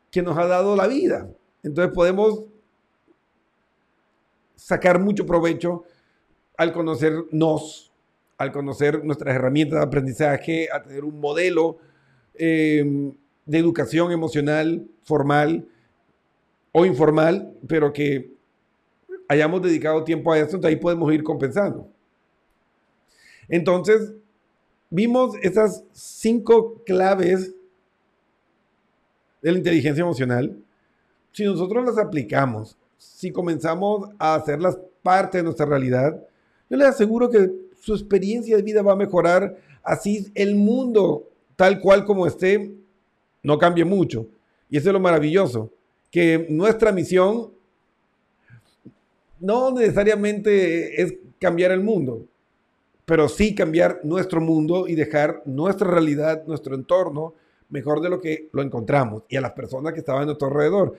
que 0.09 0.21
nos 0.21 0.37
ha 0.37 0.45
dado 0.45 0.77
la 0.77 0.87
vida. 0.87 1.29
Entonces 1.63 1.93
podemos 1.93 2.45
sacar 4.65 4.99
mucho 4.99 5.27
provecho 5.27 5.83
al 6.57 6.73
conocernos, 6.73 7.91
al 8.35 8.51
conocer 8.51 9.05
nuestras 9.05 9.35
herramientas 9.35 9.77
de 9.77 9.85
aprendizaje, 9.85 10.69
a 10.73 10.81
tener 10.81 11.03
un 11.03 11.19
modelo 11.19 11.77
em, 12.33 13.13
de 13.45 13.59
educación 13.59 14.11
emocional 14.11 14.87
formal 15.03 15.67
o 16.71 16.83
informal, 16.83 17.53
pero 17.67 17.93
que 17.93 18.31
hayamos 19.27 19.61
dedicado 19.61 20.03
tiempo 20.03 20.31
a 20.31 20.39
esto, 20.39 20.55
entonces 20.55 20.75
ahí 20.75 20.81
podemos 20.81 21.13
ir 21.13 21.21
compensando. 21.21 21.87
Entonces, 23.47 24.13
vimos 24.89 25.35
esas 25.43 25.83
cinco 25.91 26.81
claves 26.87 27.53
de 29.43 29.51
la 29.51 29.59
inteligencia 29.59 30.01
emocional, 30.01 30.57
si 31.33 31.43
nosotros 31.43 31.85
las 31.85 31.99
aplicamos, 31.99 32.75
si 33.05 33.31
comenzamos 33.31 34.09
a 34.19 34.35
hacerlas 34.35 34.77
parte 35.01 35.37
de 35.37 35.43
nuestra 35.43 35.65
realidad, 35.65 36.21
yo 36.69 36.77
les 36.77 36.87
aseguro 36.87 37.29
que 37.29 37.51
su 37.79 37.93
experiencia 37.93 38.55
de 38.55 38.63
vida 38.63 38.81
va 38.81 38.93
a 38.93 38.97
mejorar, 38.97 39.57
así 39.83 40.31
el 40.33 40.55
mundo 40.55 41.29
tal 41.55 41.79
cual 41.79 42.05
como 42.05 42.27
esté, 42.27 42.75
no 43.43 43.57
cambie 43.57 43.85
mucho. 43.85 44.27
Y 44.69 44.77
eso 44.77 44.89
es 44.89 44.93
lo 44.93 44.99
maravilloso, 44.99 45.71
que 46.11 46.47
nuestra 46.49 46.91
misión 46.91 47.51
no 49.39 49.71
necesariamente 49.71 51.01
es 51.01 51.13
cambiar 51.39 51.71
el 51.71 51.81
mundo, 51.81 52.25
pero 53.05 53.29
sí 53.29 53.53
cambiar 53.53 54.01
nuestro 54.03 54.41
mundo 54.41 54.87
y 54.87 54.95
dejar 54.95 55.43
nuestra 55.45 55.89
realidad, 55.89 56.43
nuestro 56.47 56.73
entorno, 56.73 57.35
mejor 57.69 58.01
de 58.01 58.09
lo 58.09 58.19
que 58.19 58.49
lo 58.51 58.63
encontramos 58.63 59.23
y 59.29 59.35
a 59.35 59.41
las 59.41 59.51
personas 59.51 59.93
que 59.93 59.99
estaban 59.99 60.23
a 60.23 60.25
nuestro 60.25 60.47
alrededor. 60.47 60.97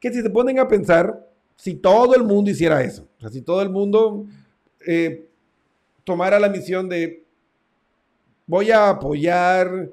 Que 0.00 0.12
si 0.12 0.22
se 0.22 0.30
ponen 0.30 0.58
a 0.58 0.66
pensar, 0.66 1.28
si 1.56 1.74
todo 1.74 2.14
el 2.14 2.24
mundo 2.24 2.50
hiciera 2.50 2.82
eso, 2.82 3.08
si 3.30 3.42
todo 3.42 3.62
el 3.62 3.70
mundo 3.70 4.26
eh, 4.86 5.28
tomara 6.04 6.38
la 6.38 6.48
misión 6.48 6.88
de 6.88 7.24
voy 8.46 8.70
a 8.70 8.90
apoyarme 8.90 9.90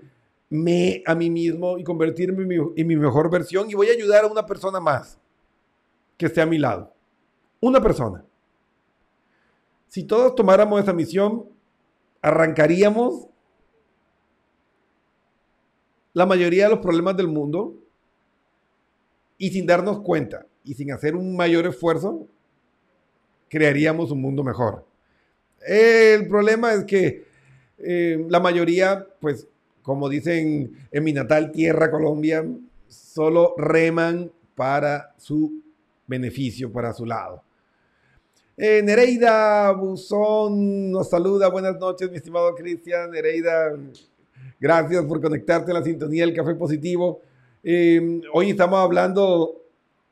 a 1.06 1.16
mí 1.16 1.30
mismo 1.30 1.78
y 1.78 1.84
convertirme 1.84 2.44
en 2.44 2.48
mi, 2.48 2.56
en 2.76 2.88
mi 2.88 2.96
mejor 2.96 3.30
versión 3.30 3.70
y 3.70 3.74
voy 3.74 3.88
a 3.88 3.94
ayudar 3.94 4.26
a 4.26 4.28
una 4.28 4.46
persona 4.46 4.80
más 4.80 5.18
que 6.18 6.26
esté 6.26 6.42
a 6.42 6.46
mi 6.46 6.58
lado. 6.58 6.94
Una 7.60 7.82
persona. 7.82 8.26
Si 9.88 10.04
todos 10.04 10.36
tomáramos 10.36 10.82
esa 10.82 10.94
misión, 10.94 11.46
arrancaríamos 12.22 13.28
la 16.14 16.26
mayoría 16.26 16.66
de 16.66 16.72
los 16.72 16.80
problemas 16.80 17.16
del 17.16 17.28
mundo 17.28 17.76
y 19.38 19.50
sin 19.50 19.66
darnos 19.66 20.02
cuenta 20.02 20.46
y 20.64 20.74
sin 20.74 20.92
hacer 20.92 21.16
un 21.16 21.36
mayor 21.36 21.66
esfuerzo, 21.68 22.28
crearíamos 23.50 24.12
un 24.12 24.22
mundo 24.22 24.44
mejor. 24.44 24.86
El 25.66 26.28
problema 26.28 26.74
es 26.74 26.86
que 26.86 27.26
eh, 27.78 28.26
la 28.30 28.40
mayoría, 28.40 29.08
pues, 29.20 29.48
como 29.82 30.10
dicen 30.10 30.72
en 30.92 31.04
mi 31.04 31.14
natal 31.14 31.52
tierra, 31.52 31.92
Colombia, 31.92 32.46
solo 32.88 33.56
reman 33.58 34.32
para 34.56 35.14
su 35.18 35.62
beneficio, 36.08 36.72
para 36.72 36.94
su 36.94 37.06
lado. 37.06 37.44
Eh, 38.58 38.82
Nereida 38.84 39.72
Buzón 39.72 40.92
nos 40.92 41.10
saluda. 41.10 41.50
Buenas 41.50 41.78
noches, 41.80 42.10
mi 42.12 42.18
estimado 42.18 42.54
Cristian. 42.54 43.10
Nereida, 43.10 43.76
Gracias 44.62 45.04
por 45.06 45.20
conectarte 45.20 45.72
a 45.72 45.74
la 45.74 45.84
sintonía 45.84 46.24
del 46.24 46.36
Café 46.36 46.54
Positivo. 46.54 47.20
Em, 47.64 48.22
hoy 48.32 48.52
estamos 48.52 48.78
hablando 48.78 49.61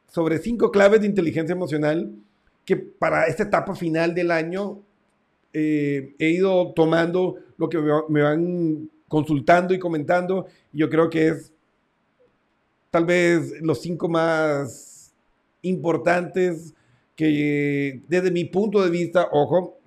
sobre 0.09 0.39
cinco 0.39 0.71
claves 0.71 1.01
de 1.01 1.07
inteligencia 1.07 1.53
emocional 1.53 2.11
que 2.65 2.75
para 2.75 3.25
esta 3.25 3.43
etapa 3.43 3.75
final 3.75 4.13
del 4.13 4.31
año 4.31 4.83
eh, 5.53 6.13
he 6.19 6.29
ido 6.29 6.73
tomando 6.73 7.35
lo 7.57 7.69
que 7.69 7.79
me 8.09 8.21
van 8.21 8.89
consultando 9.07 9.73
y 9.73 9.79
comentando. 9.79 10.47
Y 10.71 10.79
yo 10.79 10.89
creo 10.89 11.09
que 11.09 11.29
es 11.29 11.53
tal 12.91 13.05
vez 13.05 13.61
los 13.61 13.81
cinco 13.81 14.07
más 14.07 15.13
importantes 15.61 16.73
que 17.15 18.01
desde 18.07 18.31
mi 18.31 18.45
punto 18.45 18.81
de 18.83 18.89
vista, 18.89 19.27
ojo, 19.31 19.79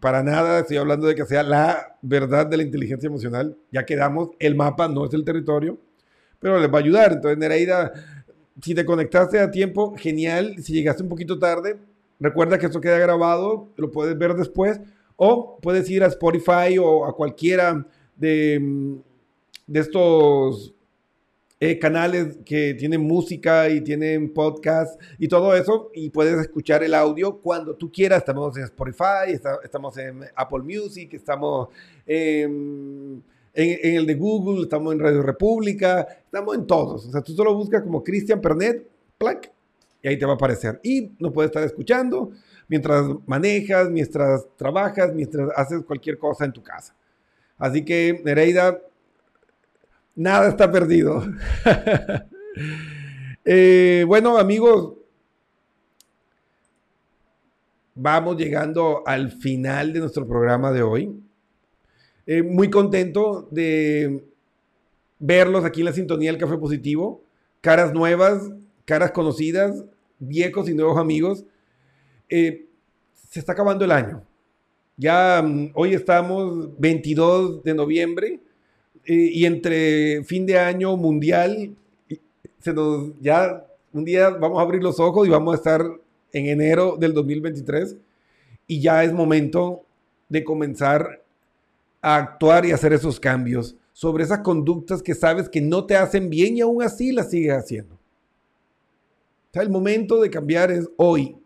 para 0.00 0.22
nada 0.22 0.60
estoy 0.60 0.76
hablando 0.76 1.06
de 1.06 1.14
que 1.14 1.24
sea 1.24 1.42
la 1.42 1.96
verdad 2.02 2.46
de 2.46 2.58
la 2.58 2.62
inteligencia 2.62 3.08
emocional. 3.08 3.56
Ya 3.72 3.84
quedamos, 3.84 4.30
el 4.38 4.54
mapa 4.54 4.86
no 4.88 5.06
es 5.06 5.14
el 5.14 5.24
territorio, 5.24 5.78
pero 6.38 6.60
les 6.60 6.70
va 6.70 6.78
a 6.78 6.82
ayudar. 6.82 7.12
Entonces, 7.14 7.38
Nereida, 7.38 7.92
si 8.62 8.74
te 8.74 8.84
conectaste 8.84 9.38
a 9.38 9.50
tiempo, 9.50 9.94
genial. 9.96 10.56
Si 10.62 10.72
llegaste 10.72 11.02
un 11.02 11.08
poquito 11.08 11.38
tarde, 11.38 11.78
recuerda 12.20 12.58
que 12.58 12.66
esto 12.66 12.80
queda 12.80 12.98
grabado, 12.98 13.68
lo 13.76 13.90
puedes 13.90 14.16
ver 14.18 14.34
después. 14.34 14.80
O 15.16 15.58
puedes 15.60 15.88
ir 15.88 16.04
a 16.04 16.08
Spotify 16.08 16.78
o 16.78 17.06
a 17.06 17.14
cualquiera 17.14 17.86
de, 18.16 18.98
de 19.66 19.80
estos 19.80 20.74
eh, 21.58 21.78
canales 21.78 22.36
que 22.44 22.74
tienen 22.74 23.00
música 23.00 23.70
y 23.70 23.80
tienen 23.80 24.34
podcast 24.34 25.00
y 25.18 25.26
todo 25.26 25.56
eso 25.56 25.90
y 25.94 26.10
puedes 26.10 26.38
escuchar 26.38 26.84
el 26.84 26.92
audio 26.92 27.38
cuando 27.38 27.74
tú 27.74 27.90
quieras. 27.90 28.18
Estamos 28.18 28.54
en 28.58 28.64
Spotify, 28.64 29.32
estamos 29.64 29.96
en 29.96 30.20
Apple 30.34 30.62
Music, 30.62 31.14
estamos 31.14 31.68
en, 32.06 33.22
el 33.56 34.06
de 34.06 34.14
Google, 34.14 34.62
estamos 34.62 34.92
en 34.92 35.00
Radio 35.00 35.22
República, 35.22 36.06
estamos 36.24 36.54
en 36.54 36.66
todos. 36.66 37.06
O 37.06 37.10
sea, 37.10 37.22
tú 37.22 37.32
solo 37.32 37.54
buscas 37.54 37.82
como 37.82 38.04
Cristian 38.04 38.40
Pernet, 38.40 38.86
plac, 39.16 39.50
y 40.02 40.08
ahí 40.08 40.18
te 40.18 40.26
va 40.26 40.32
a 40.32 40.34
aparecer. 40.36 40.78
Y 40.82 41.10
nos 41.18 41.32
puedes 41.32 41.48
estar 41.48 41.64
escuchando 41.64 42.30
mientras 42.68 43.06
manejas, 43.26 43.88
mientras 43.90 44.46
trabajas, 44.56 45.14
mientras 45.14 45.50
haces 45.56 45.82
cualquier 45.84 46.18
cosa 46.18 46.44
en 46.44 46.52
tu 46.52 46.62
casa. 46.62 46.94
Así 47.58 47.84
que, 47.84 48.20
Nereida, 48.24 48.78
nada 50.14 50.48
está 50.48 50.70
perdido. 50.70 51.22
Eh, 53.48 54.02
bueno, 54.08 54.38
amigos, 54.38 54.94
vamos 57.94 58.36
llegando 58.36 59.04
al 59.06 59.30
final 59.30 59.92
de 59.92 60.00
nuestro 60.00 60.26
programa 60.26 60.72
de 60.72 60.82
hoy. 60.82 61.25
Eh, 62.26 62.42
muy 62.42 62.70
contento 62.70 63.46
de 63.52 64.24
verlos 65.18 65.64
aquí 65.64 65.80
en 65.80 65.86
la 65.86 65.92
sintonía 65.92 66.32
del 66.32 66.40
Café 66.40 66.58
Positivo. 66.58 67.22
Caras 67.60 67.94
nuevas, 67.94 68.50
caras 68.84 69.12
conocidas, 69.12 69.84
viejos 70.18 70.68
y 70.68 70.74
nuevos 70.74 70.98
amigos. 70.98 71.44
Eh, 72.28 72.66
se 73.30 73.38
está 73.38 73.52
acabando 73.52 73.84
el 73.84 73.92
año. 73.92 74.24
Ya 74.96 75.40
mm, 75.40 75.70
hoy 75.74 75.94
estamos 75.94 76.70
22 76.78 77.62
de 77.62 77.74
noviembre 77.74 78.40
y 79.08 79.44
entre 79.44 80.24
fin 80.24 80.46
de 80.46 80.58
año 80.58 80.96
mundial, 80.96 81.76
se 82.58 82.72
nos 82.72 83.12
ya 83.20 83.64
un 83.92 84.04
día 84.04 84.30
vamos 84.30 84.58
a 84.58 84.62
abrir 84.62 84.82
los 84.82 84.98
ojos 84.98 85.28
y 85.28 85.30
vamos 85.30 85.54
a 85.54 85.56
estar 85.58 85.80
en 86.32 86.46
enero 86.46 86.96
del 86.98 87.14
2023 87.14 87.96
y 88.66 88.80
ya 88.80 89.04
es 89.04 89.12
momento 89.12 89.82
de 90.28 90.42
comenzar 90.42 91.22
a 92.06 92.14
actuar 92.18 92.64
y 92.64 92.70
hacer 92.70 92.92
esos 92.92 93.18
cambios 93.18 93.74
sobre 93.92 94.22
esas 94.22 94.38
conductas 94.38 95.02
que 95.02 95.12
sabes 95.12 95.48
que 95.48 95.60
no 95.60 95.86
te 95.86 95.96
hacen 95.96 96.30
bien 96.30 96.56
y 96.56 96.60
aún 96.60 96.80
así 96.80 97.10
las 97.10 97.30
sigues 97.30 97.52
haciendo. 97.52 97.96
O 97.96 97.98
sea, 99.52 99.62
el 99.62 99.70
momento 99.70 100.20
de 100.20 100.30
cambiar 100.30 100.70
es 100.70 100.88
hoy, 100.96 101.36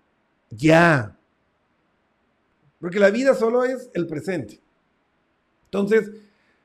ya. 0.51 1.17
Porque 2.79 3.01
la 3.01 3.09
vida 3.09 3.35
solo 3.35 3.65
es 3.65 3.89
el 3.95 4.07
presente. 4.07 4.61
Entonces, 5.65 6.11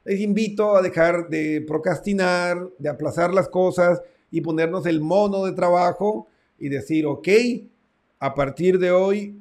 les 0.04 0.20
invito 0.20 0.76
a 0.76 0.82
dejar 0.82 1.30
de 1.30 1.64
procrastinar, 1.66 2.70
de 2.78 2.90
aplazar 2.90 3.34
las 3.34 3.48
cosas 3.48 4.02
y 4.30 4.42
ponernos 4.42 4.86
el 4.88 5.00
mono 5.00 5.46
de 5.46 5.54
trabajo 5.54 6.28
y 6.60 6.68
decir, 6.68 7.06
ok, 7.06 7.30
a 8.20 8.34
partir 8.34 8.78
de 8.78 8.92
hoy 8.92 9.40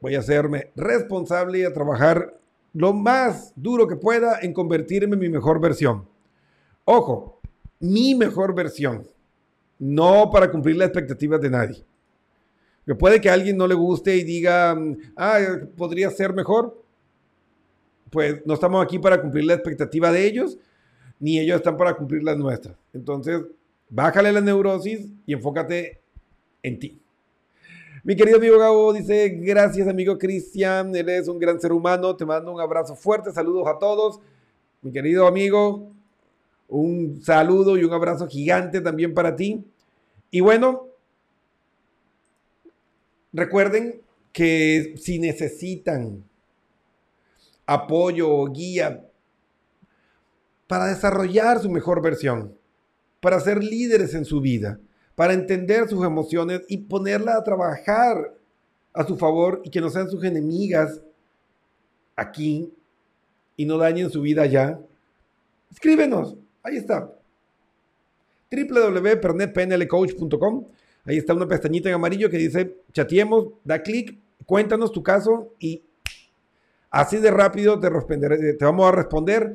voy 0.00 0.16
a 0.16 0.18
hacerme 0.18 0.72
responsable 0.74 1.60
y 1.60 1.62
a 1.62 1.72
trabajar 1.72 2.40
lo 2.74 2.92
más 2.92 3.52
duro 3.56 3.86
que 3.86 3.96
pueda 3.96 4.40
en 4.42 4.52
convertirme 4.52 5.14
en 5.14 5.20
mi 5.20 5.28
mejor 5.28 5.60
versión. 5.60 6.06
Ojo, 6.84 7.40
mi 7.80 8.14
mejor 8.14 8.54
versión, 8.54 9.08
no 9.78 10.28
para 10.30 10.50
cumplir 10.50 10.76
las 10.76 10.88
expectativas 10.88 11.40
de 11.40 11.50
nadie. 11.50 11.84
Que 12.84 12.94
puede 12.94 13.20
que 13.20 13.30
a 13.30 13.32
alguien 13.32 13.56
no 13.56 13.66
le 13.66 13.74
guste 13.74 14.16
y 14.16 14.24
diga, 14.24 14.76
ah, 15.16 15.38
podría 15.76 16.10
ser 16.10 16.34
mejor. 16.34 16.82
Pues 18.10 18.44
no 18.44 18.54
estamos 18.54 18.84
aquí 18.84 18.98
para 18.98 19.20
cumplir 19.20 19.44
la 19.44 19.54
expectativa 19.54 20.12
de 20.12 20.26
ellos, 20.26 20.58
ni 21.18 21.38
ellos 21.38 21.56
están 21.56 21.76
para 21.76 21.94
cumplir 21.94 22.22
las 22.22 22.36
nuestras. 22.36 22.76
Entonces, 22.92 23.40
bájale 23.88 24.32
la 24.32 24.40
neurosis 24.40 25.10
y 25.26 25.32
enfócate 25.32 26.02
en 26.62 26.78
ti. 26.78 27.03
Mi 28.06 28.16
querido 28.16 28.36
amigo 28.36 28.58
Gabo 28.58 28.92
dice, 28.92 29.30
gracias 29.30 29.88
amigo 29.88 30.18
Cristian, 30.18 30.94
eres 30.94 31.26
un 31.26 31.38
gran 31.38 31.58
ser 31.58 31.72
humano, 31.72 32.14
te 32.14 32.26
mando 32.26 32.52
un 32.52 32.60
abrazo 32.60 32.94
fuerte, 32.94 33.32
saludos 33.32 33.66
a 33.66 33.78
todos. 33.78 34.20
Mi 34.82 34.92
querido 34.92 35.26
amigo, 35.26 35.90
un 36.68 37.22
saludo 37.22 37.78
y 37.78 37.84
un 37.84 37.94
abrazo 37.94 38.28
gigante 38.28 38.82
también 38.82 39.14
para 39.14 39.34
ti. 39.34 39.64
Y 40.30 40.40
bueno, 40.40 40.88
recuerden 43.32 44.02
que 44.34 44.96
si 44.98 45.18
necesitan 45.18 46.22
apoyo 47.64 48.28
o 48.28 48.46
guía 48.52 49.02
para 50.66 50.88
desarrollar 50.88 51.58
su 51.58 51.70
mejor 51.70 52.02
versión, 52.02 52.54
para 53.22 53.40
ser 53.40 53.64
líderes 53.64 54.12
en 54.12 54.26
su 54.26 54.42
vida, 54.42 54.78
para 55.14 55.32
entender 55.32 55.88
sus 55.88 56.04
emociones 56.04 56.62
y 56.68 56.76
ponerla 56.78 57.36
a 57.36 57.44
trabajar 57.44 58.34
a 58.92 59.04
su 59.04 59.16
favor 59.16 59.60
y 59.64 59.70
que 59.70 59.80
no 59.80 59.88
sean 59.90 60.10
sus 60.10 60.24
enemigas 60.24 61.00
aquí 62.16 62.72
y 63.56 63.66
no 63.66 63.78
dañen 63.78 64.10
su 64.10 64.20
vida 64.20 64.42
allá, 64.42 64.80
escríbenos. 65.70 66.34
Ahí 66.62 66.76
está. 66.76 67.12
www.pernetpnlcoach.com. 68.50 70.64
Ahí 71.04 71.18
está 71.18 71.34
una 71.34 71.46
pestañita 71.46 71.88
en 71.88 71.94
amarillo 71.96 72.30
que 72.30 72.38
dice 72.38 72.76
chateemos, 72.92 73.48
da 73.62 73.82
clic, 73.82 74.18
cuéntanos 74.46 74.90
tu 74.90 75.02
caso 75.02 75.52
y 75.58 75.82
así 76.90 77.18
de 77.18 77.30
rápido 77.30 77.78
te, 77.78 77.90
te 77.90 78.64
vamos 78.64 78.86
a 78.86 78.92
responder 78.92 79.54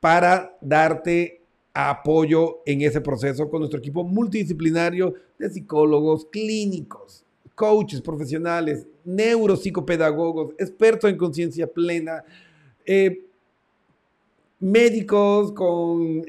para 0.00 0.56
darte 0.60 1.43
apoyo 1.74 2.60
en 2.64 2.82
ese 2.82 3.00
proceso 3.00 3.50
con 3.50 3.58
nuestro 3.58 3.80
equipo 3.80 4.04
multidisciplinario 4.04 5.12
de 5.38 5.50
psicólogos 5.50 6.26
clínicos, 6.26 7.24
coaches 7.56 8.00
profesionales, 8.00 8.86
neuropsicopedagogos, 9.04 10.54
expertos 10.58 11.10
en 11.10 11.16
conciencia 11.16 11.66
plena, 11.66 12.24
eh, 12.86 13.24
médicos 14.60 15.52
con, 15.52 16.22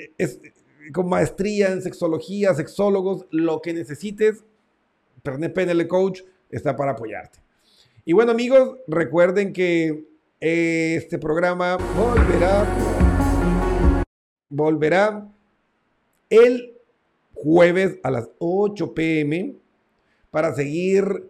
con 0.91 1.07
maestría 1.07 1.71
en 1.71 1.81
sexología, 1.83 2.55
sexólogos, 2.55 3.27
lo 3.29 3.61
que 3.61 3.73
necesites, 3.73 4.43
Pernet 5.21 5.53
PNL 5.53 5.87
Coach 5.87 6.21
está 6.49 6.75
para 6.75 6.91
apoyarte. 6.91 7.39
Y 8.03 8.13
bueno 8.13 8.31
amigos, 8.31 8.77
recuerden 8.87 9.53
que 9.53 10.05
este 10.39 11.17
programa 11.17 11.77
volverá, 11.77 12.65
volverá 14.49 15.34
el 16.37 16.75
jueves 17.33 17.99
a 18.03 18.11
las 18.11 18.29
8 18.39 18.93
pm 18.93 19.55
para 20.31 20.53
seguir 20.53 21.29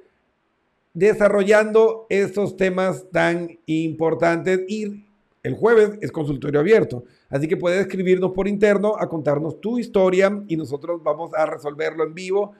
desarrollando 0.93 2.07
estos 2.09 2.55
temas 2.55 3.05
tan 3.11 3.59
importantes 3.65 4.61
y 4.67 5.05
el 5.43 5.53
jueves 5.53 5.91
es 6.01 6.11
consultorio 6.11 6.59
abierto, 6.59 7.03
así 7.29 7.47
que 7.47 7.57
puedes 7.57 7.81
escribirnos 7.81 8.31
por 8.31 8.47
interno 8.47 8.95
a 8.97 9.07
contarnos 9.07 9.61
tu 9.61 9.77
historia 9.77 10.43
y 10.47 10.57
nosotros 10.57 11.03
vamos 11.03 11.33
a 11.35 11.45
resolverlo 11.45 12.03
en 12.03 12.15
vivo 12.15 12.53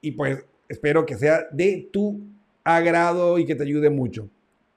y 0.00 0.12
pues 0.12 0.44
espero 0.68 1.04
que 1.04 1.16
sea 1.16 1.46
de 1.50 1.88
tu 1.92 2.20
agrado 2.62 3.38
y 3.38 3.44
que 3.44 3.54
te 3.54 3.64
ayude 3.64 3.90
mucho. 3.90 4.28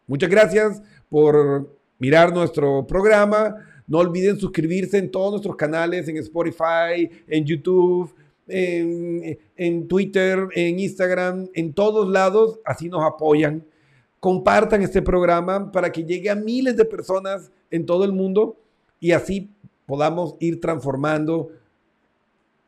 Muchas 0.07 0.29
gracias 0.29 0.81
por 1.09 1.69
mirar 1.99 2.33
nuestro 2.33 2.87
programa. 2.87 3.55
No 3.87 3.99
olviden 3.99 4.37
suscribirse 4.37 4.97
en 4.97 5.09
todos 5.09 5.31
nuestros 5.31 5.55
canales, 5.55 6.07
en 6.09 6.17
Spotify, 6.17 7.09
en 7.27 7.45
YouTube, 7.45 8.13
en, 8.47 9.87
Twitter, 9.87 10.47
en 10.53 10.79
Instagram, 10.79 11.49
en 11.53 11.73
todos 11.73 12.09
lados. 12.09 12.59
Así 12.65 12.89
nos 12.89 13.03
apoyan. 13.03 13.65
Compartan 14.19 14.81
este 14.81 15.01
programa 15.01 15.71
para 15.71 15.91
que 15.91 16.03
llegue 16.03 16.29
a 16.29 16.35
miles 16.35 16.75
de 16.75 16.85
personas 16.85 17.51
en 17.71 17.85
todo 17.85 18.03
el 18.03 18.11
mundo 18.11 18.57
y 18.99 19.11
así 19.11 19.49
podamos 19.85 20.35
ir 20.39 20.59
transformando 20.59 21.49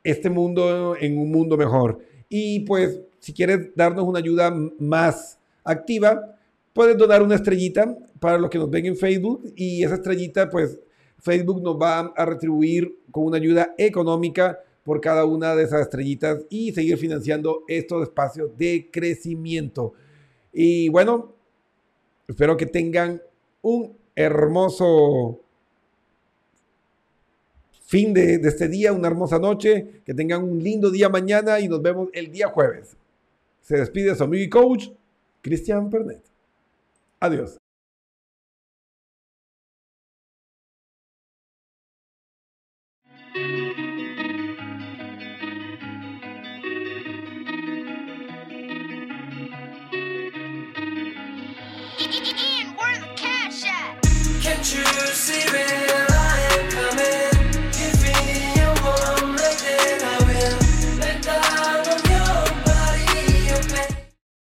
este 0.03 0.29
mundo 0.29 0.95
en 0.97 1.17
un 1.17 1.31
mundo 1.31 1.57
mejor. 1.57 1.99
Y 2.29 2.61
pues, 2.61 3.01
si 3.19 3.33
quieres 3.33 3.75
darnos 3.75 4.05
una 4.05 4.19
ayuda 4.19 4.55
más 4.79 5.37
activa, 5.63 6.37
puedes 6.71 6.97
donar 6.97 7.21
una 7.21 7.35
estrellita 7.35 7.97
para 8.19 8.37
los 8.37 8.49
que 8.49 8.57
nos 8.57 8.69
ven 8.69 8.85
en 8.85 8.95
Facebook 8.95 9.51
y 9.55 9.83
esa 9.83 9.95
estrellita, 9.95 10.49
pues, 10.49 10.79
Facebook 11.19 11.61
nos 11.61 11.79
va 11.79 11.99
a 11.99 12.25
retribuir 12.25 12.97
con 13.11 13.25
una 13.25 13.37
ayuda 13.37 13.73
económica 13.77 14.59
por 14.83 15.01
cada 15.01 15.25
una 15.25 15.55
de 15.55 15.63
esas 15.63 15.81
estrellitas 15.81 16.45
y 16.49 16.71
seguir 16.71 16.97
financiando 16.97 17.63
estos 17.67 18.03
espacios 18.03 18.57
de 18.57 18.89
crecimiento. 18.91 19.93
Y 20.51 20.89
bueno, 20.89 21.33
espero 22.27 22.57
que 22.57 22.65
tengan 22.65 23.21
un 23.61 23.95
hermoso 24.15 25.39
fin 27.85 28.13
de, 28.13 28.35
este 28.35 28.67
día, 28.67 28.93
una 28.93 29.07
hermosa 29.07 29.39
noche, 29.39 30.01
que 30.05 30.13
tengan 30.13 30.43
un 30.43 30.61
lindo 30.63 30.91
día 30.91 31.09
mañana 31.09 31.59
y 31.59 31.67
nos 31.67 31.81
vemos 31.81 32.09
el 32.13 32.31
día 32.31 32.47
jueves. 32.47 32.95
Se 33.61 33.77
despide 33.77 34.15
su 34.15 34.23
amigo 34.23 34.43
y 34.43 34.49
coach, 34.49 34.89
Cristian 35.41 35.89
Pernet. 35.89 36.23
Adiós. 37.19 37.57